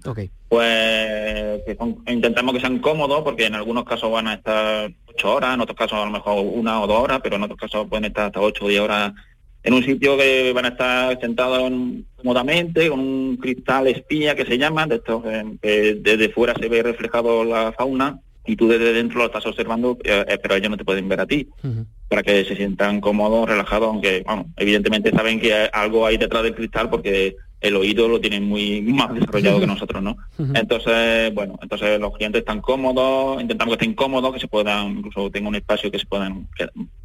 Pues 0.49 1.61
intentamos 2.07 2.55
que 2.55 2.61
sean 2.61 2.79
cómodos 2.79 3.23
porque 3.23 3.47
en 3.47 3.55
algunos 3.55 3.85
casos 3.85 4.11
van 4.13 4.29
a 4.29 4.35
estar 4.35 4.91
ocho 5.07 5.35
horas, 5.35 5.55
en 5.55 5.61
otros 5.61 5.77
casos 5.77 5.99
a 5.99 6.05
lo 6.05 6.11
mejor 6.11 6.45
una 6.45 6.81
o 6.81 6.87
dos 6.87 7.03
horas, 7.03 7.21
pero 7.23 7.37
en 7.37 7.43
otros 7.43 7.59
casos 7.59 7.89
pueden 7.89 8.05
estar 8.05 8.27
hasta 8.27 8.41
ocho 8.41 8.65
o 8.65 8.69
diez 8.69 8.81
horas 8.81 9.13
en 9.63 9.75
un 9.75 9.85
sitio 9.85 10.17
que 10.17 10.53
van 10.55 10.65
a 10.65 10.69
estar 10.69 11.21
sentados 11.21 11.71
cómodamente, 12.17 12.89
con 12.89 13.01
un 13.01 13.37
cristal 13.37 13.89
espía 13.89 14.35
que 14.35 14.47
se 14.47 14.59
llama, 14.59 14.87
de 14.87 14.97
estos 14.97 15.23
que 15.61 15.99
desde 16.01 16.31
fuera 16.31 16.55
se 16.55 16.69
ve 16.69 16.83
reflejado 16.83 17.45
la 17.45 17.73
fauna 17.73 18.21
y 18.47 18.57
tú 18.57 18.69
desde 18.69 18.93
dentro 18.93 19.19
lo 19.19 19.27
estás 19.27 19.47
observando, 19.47 19.99
eh, 20.03 20.25
eh, 20.27 20.39
pero 20.43 20.55
ellos 20.55 20.71
no 20.71 20.77
te 20.77 20.85
pueden 20.85 21.09
ver 21.09 21.21
a 21.21 21.27
ti, 21.27 21.47
para 22.11 22.25
que 22.25 22.45
se 22.45 22.57
sientan 22.57 23.01
cómodos, 23.01 23.49
relajados, 23.49 23.89
aunque, 23.89 24.25
bueno, 24.27 24.47
evidentemente 24.57 25.13
saben 25.13 25.41
que 25.41 25.71
algo 25.73 26.05
hay 26.05 26.17
detrás 26.17 26.43
del 26.43 26.57
cristal 26.57 26.91
porque 26.91 27.37
el 27.61 27.77
oído 27.77 28.09
lo 28.09 28.21
tienen 28.21 28.43
muy 28.43 28.83
más 28.89 29.15
desarrollado 29.15 29.61
que 29.61 29.69
nosotros, 29.69 30.03
¿no? 30.03 30.17
Entonces, 30.55 31.33
bueno, 31.33 31.57
entonces 31.63 32.01
los 32.01 32.13
clientes 32.15 32.41
están 32.41 32.61
cómodos, 32.61 33.41
intentamos 33.41 33.77
que 33.77 33.85
estén 33.85 33.95
cómodos, 33.95 34.35
que 34.35 34.41
se 34.41 34.49
puedan, 34.49 34.99
incluso 34.99 35.31
tengan 35.31 35.51
un 35.51 35.55
espacio 35.55 35.89
que 35.89 36.01
se 36.01 36.07
puedan 36.07 36.49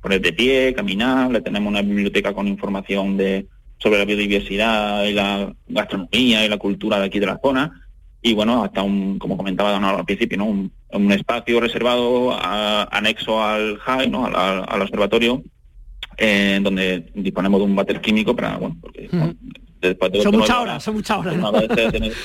poner 0.02 0.22
de 0.22 0.34
pie, 0.34 0.74
caminar, 0.74 1.30
le 1.30 1.42
tenemos 1.42 1.70
una 1.70 1.84
biblioteca 1.84 2.34
con 2.34 2.48
información 2.48 3.16
de 3.16 3.46
sobre 3.78 4.00
la 4.00 4.06
biodiversidad 4.06 5.04
y 5.04 5.14
la 5.14 5.54
gastronomía 5.68 6.44
y 6.44 6.50
la 6.50 6.58
cultura 6.58 6.98
de 7.00 7.06
aquí 7.06 7.20
de 7.20 7.28
la 7.28 7.40
zona 7.44 7.85
y 8.26 8.34
bueno, 8.34 8.64
hasta 8.64 8.82
un, 8.82 9.20
como 9.20 9.38
comentaba 9.38 9.78
al 9.78 10.06
principio, 10.06 10.40
¿no? 10.40 10.46
un, 10.46 11.12
espacio 11.12 11.60
reservado 11.60 12.36
anexo 12.92 13.44
al 13.44 13.80
HAI, 13.86 14.10
¿no? 14.10 14.26
al, 14.26 14.82
observatorio, 14.82 15.44
en 16.18 16.64
donde 16.64 17.12
disponemos 17.14 17.60
de 17.60 17.66
un 17.66 17.76
váter 17.76 18.02
químico 18.02 18.36
para, 18.36 18.58
bueno, 18.58 18.78
porque 18.82 19.08
son 20.24 20.36
muchas 20.36 20.58
horas, 20.58 20.84
son 20.84 20.96
muchas 20.96 21.18
horas. 21.18 21.36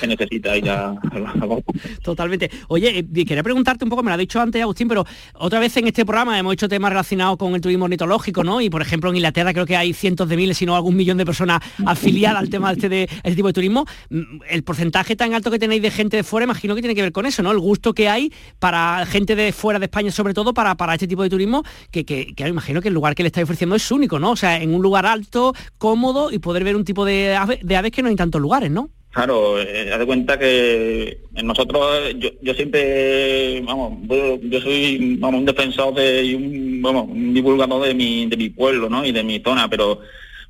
Se, 0.00 0.06
necesita. 0.06 0.54
Totalmente. 2.02 2.50
Oye, 2.68 2.98
eh, 2.98 3.24
quería 3.24 3.42
preguntarte 3.42 3.84
un 3.84 3.90
poco, 3.90 4.02
me 4.02 4.10
lo 4.10 4.14
ha 4.14 4.18
dicho 4.18 4.40
antes 4.40 4.60
Agustín, 4.62 4.88
pero 4.88 5.04
otra 5.34 5.58
vez 5.58 5.76
en 5.76 5.86
este 5.86 6.04
programa 6.04 6.38
hemos 6.38 6.54
hecho 6.54 6.68
temas 6.68 6.90
relacionados 6.90 7.36
con 7.36 7.54
el 7.54 7.60
turismo 7.60 7.84
ornitológico, 7.84 8.44
¿no? 8.44 8.60
Y 8.60 8.70
por 8.70 8.82
ejemplo 8.82 9.10
en 9.10 9.16
Inglaterra 9.16 9.52
creo 9.52 9.66
que 9.66 9.76
hay 9.76 9.92
cientos 9.92 10.28
de 10.28 10.36
miles, 10.36 10.58
si 10.58 10.66
no 10.66 10.76
algún 10.76 10.96
millón 10.96 11.18
de 11.18 11.26
personas 11.26 11.60
afiliadas 11.84 12.40
al 12.40 12.50
tema 12.50 12.68
de 12.68 12.74
este, 12.74 12.88
de 12.88 13.02
este 13.02 13.34
tipo 13.34 13.48
de 13.48 13.52
turismo. 13.52 13.86
Mm, 14.10 14.40
el 14.48 14.62
porcentaje 14.62 15.16
tan 15.16 15.34
alto 15.34 15.50
que 15.50 15.58
tenéis 15.58 15.82
de 15.82 15.90
gente 15.90 16.16
de 16.16 16.22
fuera, 16.22 16.44
imagino 16.44 16.74
que 16.74 16.82
tiene 16.82 16.94
que 16.94 17.02
ver 17.02 17.12
con 17.12 17.26
eso, 17.26 17.42
¿no? 17.42 17.50
El 17.50 17.58
gusto 17.58 17.92
que 17.92 18.08
hay 18.08 18.32
para 18.58 19.04
gente 19.06 19.36
de 19.36 19.52
fuera 19.52 19.78
de 19.78 19.86
España, 19.86 20.10
sobre 20.10 20.34
todo 20.34 20.54
para, 20.54 20.76
para 20.76 20.94
este 20.94 21.06
tipo 21.06 21.22
de 21.22 21.30
turismo, 21.30 21.64
que, 21.90 22.04
que, 22.04 22.34
que 22.34 22.48
imagino 22.48 22.80
que 22.80 22.88
el 22.88 22.94
lugar 22.94 23.14
que 23.14 23.22
le 23.22 23.28
estáis 23.28 23.44
ofreciendo 23.44 23.76
es 23.76 23.90
único, 23.90 24.18
¿no? 24.18 24.32
O 24.32 24.36
sea, 24.36 24.56
en 24.56 24.74
un 24.74 24.82
lugar 24.82 25.06
alto, 25.06 25.54
cómodo 25.78 26.30
y 26.30 26.38
poder 26.38 26.64
ver 26.64 26.76
un 26.76 26.84
tipo 26.84 27.04
de 27.04 27.34
de 27.46 27.76
aves 27.76 27.92
que 27.92 28.02
no 28.02 28.08
hay 28.08 28.16
tantos 28.16 28.40
lugares, 28.40 28.70
¿no? 28.70 28.90
Claro, 29.10 29.60
eh, 29.60 29.90
haz 29.92 29.98
de 29.98 30.06
cuenta 30.06 30.38
que 30.38 31.18
nosotros, 31.42 32.14
yo, 32.16 32.30
yo 32.40 32.54
siempre, 32.54 33.60
vamos, 33.62 33.98
yo 34.42 34.60
soy 34.60 35.16
vamos, 35.18 35.40
un 35.40 35.46
defensor 35.46 35.94
de, 35.94 36.36
un, 36.36 36.80
vamos, 36.80 37.08
un 37.10 37.34
divulgador 37.34 37.88
de 37.88 37.94
mi, 37.94 38.26
de 38.26 38.36
mi 38.36 38.50
pueblo, 38.50 38.88
¿no? 38.88 39.04
Y 39.04 39.10
de 39.10 39.24
mi 39.24 39.40
zona, 39.40 39.68
pero 39.68 40.00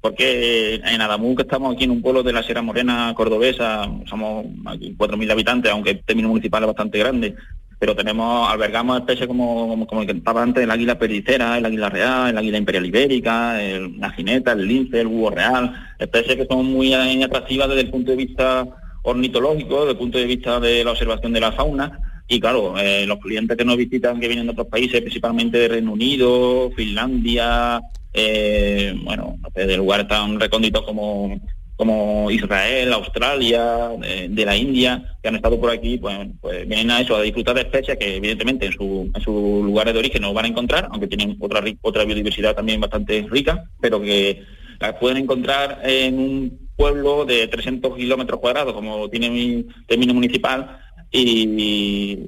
porque 0.03 0.75
en 0.75 1.01
Adamú, 1.01 1.35
que 1.35 1.43
estamos 1.43 1.75
aquí 1.75 1.85
en 1.85 1.91
un 1.91 2.03
pueblo 2.03 2.23
de 2.23 2.33
la 2.33 2.43
Sierra 2.43 2.63
Morena 2.63 3.13
cordobesa, 3.15 3.91
somos 4.07 4.47
4.000 4.47 5.31
habitantes, 5.31 5.73
aunque 5.73 5.91
el 5.91 6.05
término 6.05 6.29
municipal 6.29 6.63
es 6.63 6.69
bastante 6.69 6.99
grande, 6.99 7.35
pero 7.81 7.97
tenemos, 7.97 8.47
albergamos 8.47 8.99
especies 8.99 9.27
como, 9.27 9.87
como, 9.87 10.05
que 10.05 10.13
estaba 10.13 10.43
antes, 10.43 10.63
el 10.63 10.71
águila 10.71 10.99
pericera, 10.99 11.57
el 11.57 11.65
águila 11.65 11.89
real, 11.89 12.29
el 12.29 12.37
águila 12.37 12.59
imperial 12.59 12.85
ibérica, 12.85 13.61
el, 13.61 13.99
la 13.99 14.11
jineta, 14.11 14.53
el 14.53 14.69
lince, 14.69 15.01
el 15.01 15.07
búho 15.07 15.31
real, 15.31 15.75
especies 15.99 16.37
que 16.37 16.47
son 16.47 16.67
muy 16.67 16.93
atractivas 16.93 17.71
desde 17.71 17.81
el 17.81 17.91
punto 17.91 18.11
de 18.11 18.19
vista 18.19 18.67
ornitológico, 19.03 19.81
desde 19.81 19.93
el 19.93 19.97
punto 19.97 20.19
de 20.19 20.27
vista 20.27 20.61
de 20.61 20.85
la 20.85 20.91
observación 20.91 21.33
de 21.33 21.41
la 21.41 21.53
fauna, 21.53 21.99
y 22.29 22.39
claro, 22.39 22.79
eh, 22.79 23.07
los 23.07 23.19
clientes 23.19 23.57
que 23.57 23.65
nos 23.65 23.79
visitan, 23.79 24.21
que 24.21 24.29
vienen 24.29 24.45
de 24.45 24.53
otros 24.53 24.67
países, 24.67 25.01
principalmente 25.01 25.57
de 25.57 25.69
Reino 25.69 25.95
Unido, 25.95 26.71
Finlandia, 26.77 27.81
eh, 28.13 28.95
bueno, 29.03 29.39
de 29.55 29.77
lugares 29.79 30.07
tan 30.07 30.39
recónditos 30.39 30.83
como 30.83 31.41
como 31.81 32.31
Israel, 32.31 32.93
Australia, 32.93 33.89
de, 34.29 34.45
la 34.45 34.55
India, 34.55 35.17
que 35.23 35.31
han 35.31 35.37
estado 35.37 35.59
por 35.59 35.71
aquí, 35.71 35.97
pues, 35.97 36.29
pues, 36.39 36.69
vienen 36.69 36.91
a 36.91 37.01
eso, 37.01 37.17
a 37.17 37.23
disfrutar 37.23 37.55
de 37.55 37.63
especies 37.63 37.97
que 37.97 38.17
evidentemente 38.17 38.67
en 38.67 38.73
sus 38.73 39.09
su 39.25 39.63
lugares 39.65 39.95
de 39.95 40.01
origen 40.01 40.21
no 40.21 40.35
van 40.35 40.45
a 40.45 40.49
encontrar, 40.49 40.89
aunque 40.91 41.07
tienen 41.07 41.39
otra, 41.41 41.65
otra 41.81 42.05
biodiversidad 42.05 42.55
también 42.55 42.83
bastante 42.83 43.27
rica, 43.31 43.65
pero 43.81 43.99
que 43.99 44.43
las 44.79 44.93
pueden 44.97 45.17
encontrar 45.17 45.81
en 45.83 46.19
un 46.19 46.69
pueblo 46.77 47.25
de 47.25 47.49
300 47.49 47.97
kilómetros 47.97 48.41
cuadrados, 48.41 48.75
como 48.75 49.09
tiene 49.09 49.31
mi 49.31 49.67
término 49.87 50.13
municipal, 50.13 50.81
y, 51.11 51.49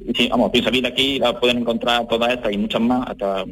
y 0.09 0.29
vamos, 0.31 0.51
piensa 0.51 0.71
bien 0.71 0.87
aquí, 0.87 1.19
las 1.19 1.35
pueden 1.35 1.59
encontrar 1.59 2.09
todas 2.09 2.33
estas 2.33 2.55
y 2.55 2.57
muchas 2.57 2.81
más, 2.81 3.07
hasta 3.07 3.45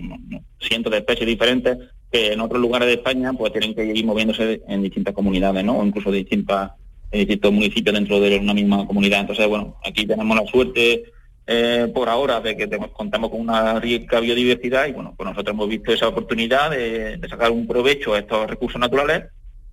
cientos 0.60 0.92
de 0.92 0.98
especies 1.00 1.26
diferentes, 1.26 1.76
que 2.10 2.32
en 2.32 2.40
otros 2.40 2.60
lugares 2.60 2.88
de 2.88 2.94
España 2.94 3.32
pues 3.32 3.52
tienen 3.52 3.74
que 3.74 3.84
ir 3.84 4.04
moviéndose 4.04 4.62
en 4.68 4.82
distintas 4.82 5.14
comunidades, 5.14 5.64
¿no? 5.64 5.78
O 5.78 5.84
incluso 5.84 6.10
de 6.10 6.18
distintas, 6.18 6.72
distintos 7.10 7.52
municipios 7.52 7.94
dentro 7.94 8.20
de 8.20 8.38
una 8.38 8.54
misma 8.54 8.86
comunidad. 8.86 9.20
Entonces, 9.20 9.46
bueno, 9.46 9.76
aquí 9.84 10.06
tenemos 10.06 10.36
la 10.36 10.46
suerte 10.46 11.04
eh, 11.46 11.90
por 11.94 12.08
ahora 12.08 12.40
de 12.40 12.56
que 12.56 12.68
contamos 12.92 13.30
con 13.30 13.40
una 13.40 13.78
rica 13.80 14.20
biodiversidad 14.20 14.86
y 14.86 14.92
bueno, 14.92 15.14
pues 15.16 15.28
nosotros 15.28 15.54
hemos 15.54 15.68
visto 15.68 15.92
esa 15.92 16.08
oportunidad 16.08 16.70
de, 16.70 17.16
de 17.16 17.28
sacar 17.28 17.50
un 17.50 17.66
provecho 17.66 18.14
a 18.14 18.18
estos 18.18 18.48
recursos 18.48 18.80
naturales 18.80 19.24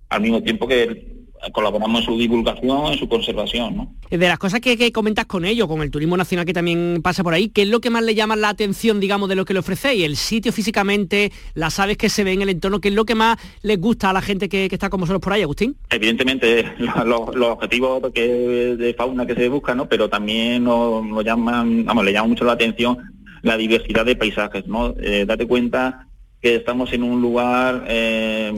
al 0.08 0.20
mismo 0.20 0.42
tiempo 0.42 0.66
que 0.66 1.17
colaboramos 1.52 2.00
en 2.00 2.06
su 2.06 2.18
divulgación, 2.18 2.92
en 2.92 2.98
su 2.98 3.08
conservación. 3.08 3.76
¿no? 3.76 3.94
De 4.10 4.28
las 4.28 4.38
cosas 4.38 4.60
que, 4.60 4.92
comentas 4.92 5.26
con 5.26 5.44
ellos, 5.44 5.68
con 5.68 5.82
el 5.82 5.90
turismo 5.90 6.16
nacional 6.16 6.46
que 6.46 6.52
también 6.52 7.00
pasa 7.02 7.22
por 7.22 7.34
ahí, 7.34 7.48
¿qué 7.48 7.62
es 7.62 7.68
lo 7.68 7.80
que 7.80 7.90
más 7.90 8.02
le 8.02 8.14
llama 8.14 8.36
la 8.36 8.48
atención, 8.48 9.00
digamos, 9.00 9.28
de 9.28 9.34
lo 9.34 9.44
que 9.44 9.52
le 9.52 9.60
ofrecéis? 9.60 10.04
El 10.04 10.16
sitio 10.16 10.52
físicamente, 10.52 11.32
las 11.54 11.78
aves 11.78 11.96
que 11.96 12.08
se 12.08 12.24
ven 12.24 12.34
en 12.34 12.42
el 12.42 12.48
entorno, 12.50 12.80
¿qué 12.80 12.88
es 12.88 12.94
lo 12.94 13.04
que 13.04 13.14
más 13.14 13.38
les 13.62 13.80
gusta 13.80 14.10
a 14.10 14.12
la 14.12 14.22
gente 14.22 14.48
que, 14.48 14.68
está 14.70 14.90
como 14.90 15.02
nosotros 15.02 15.22
por 15.22 15.32
ahí, 15.32 15.42
Agustín? 15.42 15.76
Evidentemente, 15.90 16.72
los, 17.04 17.20
objetivos 17.48 18.02
de 18.12 18.94
fauna 18.96 19.26
que 19.26 19.34
se 19.34 19.48
buscan, 19.48 19.78
¿no? 19.78 19.88
Pero 19.88 20.08
también 20.08 20.64
nos, 20.64 21.24
llaman, 21.24 21.84
vamos, 21.84 22.04
le 22.04 22.12
llama 22.12 22.28
mucho 22.28 22.44
la 22.44 22.52
atención 22.52 22.98
la 23.42 23.56
diversidad 23.56 24.04
de 24.04 24.16
paisajes, 24.16 24.66
¿no? 24.66 24.94
Eh, 25.00 25.24
date 25.26 25.46
cuenta 25.46 26.07
que 26.40 26.54
estamos 26.54 26.92
en 26.92 27.02
un 27.02 27.20
lugar, 27.20 27.84
eh, 27.88 28.52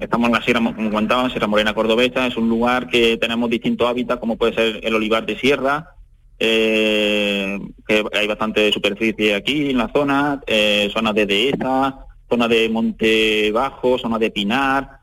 estamos 0.00 0.28
en 0.28 0.32
la 0.32 0.42
Sierra, 0.42 0.60
como 0.60 0.90
comentaba, 0.90 1.28
Sierra 1.30 1.48
Morena 1.48 1.74
Cordobesa, 1.74 2.26
es 2.26 2.36
un 2.36 2.48
lugar 2.48 2.88
que 2.88 3.16
tenemos 3.16 3.50
distintos 3.50 3.88
hábitats, 3.88 4.20
como 4.20 4.36
puede 4.36 4.54
ser 4.54 4.80
el 4.84 4.94
olivar 4.94 5.26
de 5.26 5.36
sierra, 5.36 5.90
eh, 6.38 7.58
que 7.86 8.04
hay 8.12 8.26
bastante 8.28 8.70
superficie 8.72 9.34
aquí 9.34 9.70
en 9.70 9.78
la 9.78 9.88
zona, 9.88 10.42
eh, 10.46 10.88
zonas 10.92 11.14
de 11.14 11.26
dehesa, 11.26 11.98
zona 12.28 12.46
de 12.46 12.68
monte 12.68 13.50
bajo, 13.52 13.98
zona 13.98 14.18
de 14.18 14.30
pinar, 14.30 15.00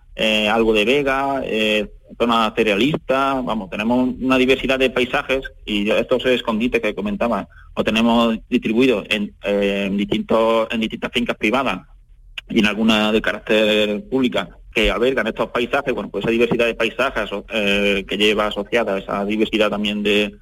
algo 0.52 0.72
de 0.72 0.86
vega, 0.86 1.42
zona 2.20 2.54
cerealista, 2.56 3.42
vamos, 3.42 3.72
tenemos 3.72 4.14
una 4.22 4.38
diversidad 4.38 4.78
de 4.78 4.92
paisajes 4.92 5.52
y 5.66 5.90
estos 5.90 6.24
escondites 6.28 6.80
que 6.80 6.94
comentaba, 6.94 7.48
lo 7.76 7.84
tenemos 7.84 8.38
distribuidos 8.48 9.08
en, 9.10 9.34
en, 9.44 9.98
distintos, 9.98 10.68
en 10.70 10.80
distintas 10.80 11.12
fincas 11.12 11.38
privadas 11.38 11.82
y 12.50 12.60
en 12.60 12.66
alguna 12.66 13.12
de 13.12 13.22
carácter 13.22 14.04
pública 14.10 14.50
que 14.74 14.90
albergan 14.90 15.28
estos 15.28 15.50
paisajes, 15.50 15.94
bueno, 15.94 16.10
pues 16.10 16.24
esa 16.24 16.32
diversidad 16.32 16.66
de 16.66 16.76
paisajes 16.76 17.30
eh, 17.50 18.06
que 18.08 18.18
lleva 18.18 18.48
asociada 18.48 18.98
esa 18.98 19.26
diversidad 19.26 19.70
también 19.70 20.02
de, 20.04 20.38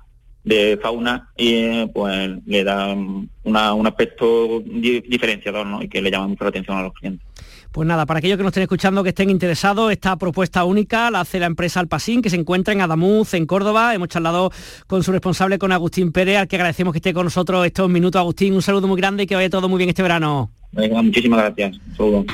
fauna 0.82 1.30
y 1.38 1.86
pues 1.88 2.32
le 2.46 2.64
da 2.64 2.96
una, 3.44 3.74
un 3.74 3.86
aspecto 3.86 4.62
diferenciador 4.66 5.66
¿no? 5.66 5.84
y 5.84 5.88
que 5.88 6.02
le 6.02 6.10
llama 6.10 6.28
mucho 6.28 6.44
la 6.44 6.50
atención 6.50 6.78
a 6.78 6.84
los 6.84 6.94
clientes. 6.94 7.28
Pues 7.72 7.88
nada, 7.88 8.08
para 8.08 8.18
aquellos 8.18 8.38
que 8.38 8.44
nos 8.44 8.50
estén 8.50 8.64
escuchando, 8.64 9.04
que 9.04 9.10
estén 9.10 9.30
interesados, 9.30 9.92
esta 9.92 10.16
propuesta 10.16 10.64
única 10.64 11.12
la 11.12 11.22
hace 11.22 11.40
la 11.40 11.46
empresa 11.46 11.80
Alpasín, 11.80 12.22
que 12.22 12.32
se 12.32 12.36
encuentra 12.36 12.74
en 12.74 12.82
Adamuz, 12.82 13.36
en 13.36 13.46
Córdoba. 13.46 13.94
Hemos 13.94 14.08
charlado 14.08 14.52
con 14.88 15.04
su 15.04 15.12
responsable, 15.12 15.60
con 15.60 15.72
Agustín 15.72 16.12
Pérez, 16.12 16.38
al 16.38 16.48
que 16.48 16.56
agradecemos 16.56 16.94
que 16.94 16.98
esté 16.98 17.14
con 17.14 17.26
nosotros 17.26 17.64
estos 17.66 17.88
minutos. 17.88 18.20
Agustín, 18.20 18.56
un 18.56 18.64
saludo 18.64 18.88
muy 18.88 18.98
grande 18.98 19.24
y 19.24 19.28
que 19.28 19.36
vaya 19.36 19.50
todo 19.52 19.70
muy 19.70 19.78
bien 19.78 19.90
este 19.90 20.02
verano. 20.02 20.50
muchísimas 20.74 21.40
gracias. 21.40 21.80
saludo. 21.96 22.26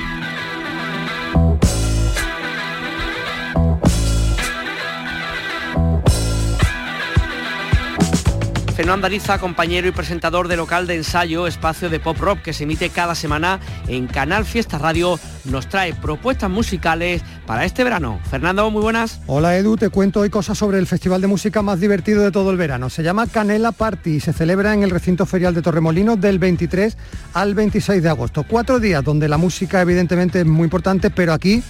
Fernando 8.76 9.06
Ariza, 9.06 9.38
compañero 9.38 9.88
y 9.88 9.90
presentador 9.90 10.48
de 10.48 10.56
local 10.58 10.86
de 10.86 10.96
ensayo 10.96 11.46
Espacio 11.46 11.88
de 11.88 11.98
Pop 11.98 12.18
Rock, 12.18 12.42
que 12.42 12.52
se 12.52 12.64
emite 12.64 12.90
cada 12.90 13.14
semana 13.14 13.58
en 13.88 14.06
Canal 14.06 14.44
Fiesta 14.44 14.76
Radio, 14.76 15.18
nos 15.46 15.66
trae 15.66 15.94
propuestas 15.94 16.50
musicales 16.50 17.22
para 17.46 17.64
este 17.64 17.84
verano. 17.84 18.20
Fernando, 18.30 18.70
muy 18.70 18.82
buenas. 18.82 19.22
Hola 19.28 19.56
Edu, 19.56 19.78
te 19.78 19.88
cuento 19.88 20.20
hoy 20.20 20.28
cosas 20.28 20.58
sobre 20.58 20.78
el 20.78 20.86
festival 20.86 21.22
de 21.22 21.26
música 21.26 21.62
más 21.62 21.80
divertido 21.80 22.22
de 22.22 22.30
todo 22.30 22.50
el 22.50 22.58
verano. 22.58 22.90
Se 22.90 23.02
llama 23.02 23.26
Canela 23.26 23.72
Party 23.72 24.16
y 24.16 24.20
se 24.20 24.34
celebra 24.34 24.74
en 24.74 24.82
el 24.82 24.90
recinto 24.90 25.24
ferial 25.24 25.54
de 25.54 25.62
Torremolinos 25.62 26.20
del 26.20 26.38
23 26.38 26.98
al 27.32 27.54
26 27.54 28.02
de 28.02 28.10
agosto. 28.10 28.44
Cuatro 28.46 28.78
días 28.78 29.02
donde 29.02 29.26
la 29.26 29.38
música 29.38 29.80
evidentemente 29.80 30.40
es 30.40 30.46
muy 30.46 30.64
importante, 30.64 31.08
pero 31.08 31.32
aquí 31.32 31.62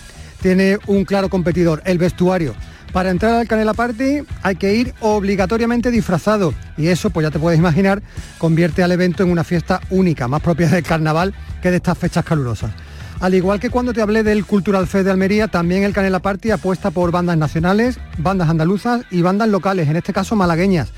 tiene 0.42 0.77
un 0.88 1.05
claro 1.05 1.31
competidor, 1.31 1.83
el 1.85 1.99
vestuario 1.99 2.57
para 2.92 3.11
entrar 3.11 3.35
al 3.35 3.49
Canela 3.49 3.75
Party 3.75 4.22
hay 4.42 4.57
que 4.57 4.75
ir 4.75 4.94
obligatoriamente 5.01 5.90
disfrazado 5.90 6.55
y 6.77 6.88
eso, 6.88 7.11
pues 7.11 7.25
ya 7.25 7.31
te 7.31 7.38
puedes 7.38 7.59
imaginar, 7.59 8.03
convierte 8.38 8.83
al 8.83 8.92
evento 8.92 9.22
en 9.22 9.31
una 9.31 9.44
fiesta 9.44 9.81
única, 9.90 10.29
más 10.29 10.42
propia 10.42 10.68
del 10.68 10.83
carnaval 10.83 11.35
que 11.62 11.70
de 11.70 11.77
estas 11.77 11.99
fechas 11.99 12.25
calurosas. 12.25 12.72
Al 13.20 13.35
igual 13.35 13.61
que 13.61 13.70
cuando 13.70 13.94
te 13.94 14.03
hablé 14.03 14.22
del 14.22 14.44
Cultural 14.44 14.87
Fest 14.87 15.07
de 15.07 15.11
Almería, 15.11 15.49
también 15.49 15.85
el 15.85 15.94
Canela 15.94 16.20
Party 16.20 16.51
apuesta 16.51 16.90
por 16.90 17.11
bandas 17.11 17.38
nacionales, 17.38 17.99
bandas 18.18 18.51
andaluzas 18.51 19.03
y 19.11 19.22
bandas 19.22 19.49
locales, 19.49 19.88
en 19.88 19.96
este 19.96 20.12
caso 20.12 20.37
malagueñas 20.37 20.92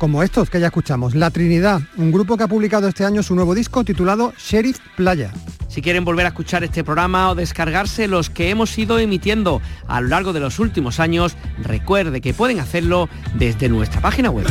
como 0.00 0.22
estos 0.22 0.48
que 0.48 0.58
ya 0.58 0.68
escuchamos. 0.68 1.14
La 1.14 1.30
Trinidad, 1.30 1.82
un 1.98 2.10
grupo 2.10 2.38
que 2.38 2.44
ha 2.44 2.48
publicado 2.48 2.88
este 2.88 3.04
año 3.04 3.22
su 3.22 3.34
nuevo 3.34 3.54
disco 3.54 3.84
titulado 3.84 4.32
Sheriff 4.38 4.78
Playa. 4.96 5.30
Si 5.68 5.82
quieren 5.82 6.06
volver 6.06 6.24
a 6.24 6.30
escuchar 6.30 6.64
este 6.64 6.82
programa 6.82 7.28
o 7.28 7.34
descargarse 7.34 8.08
los 8.08 8.30
que 8.30 8.48
hemos 8.48 8.76
ido 8.78 8.98
emitiendo 8.98 9.60
a 9.86 10.00
lo 10.00 10.08
largo 10.08 10.32
de 10.32 10.40
los 10.40 10.58
últimos 10.58 11.00
años, 11.00 11.36
recuerde 11.62 12.22
que 12.22 12.32
pueden 12.32 12.60
hacerlo 12.60 13.10
desde 13.34 13.68
nuestra 13.68 14.00
página 14.00 14.30
web. 14.30 14.46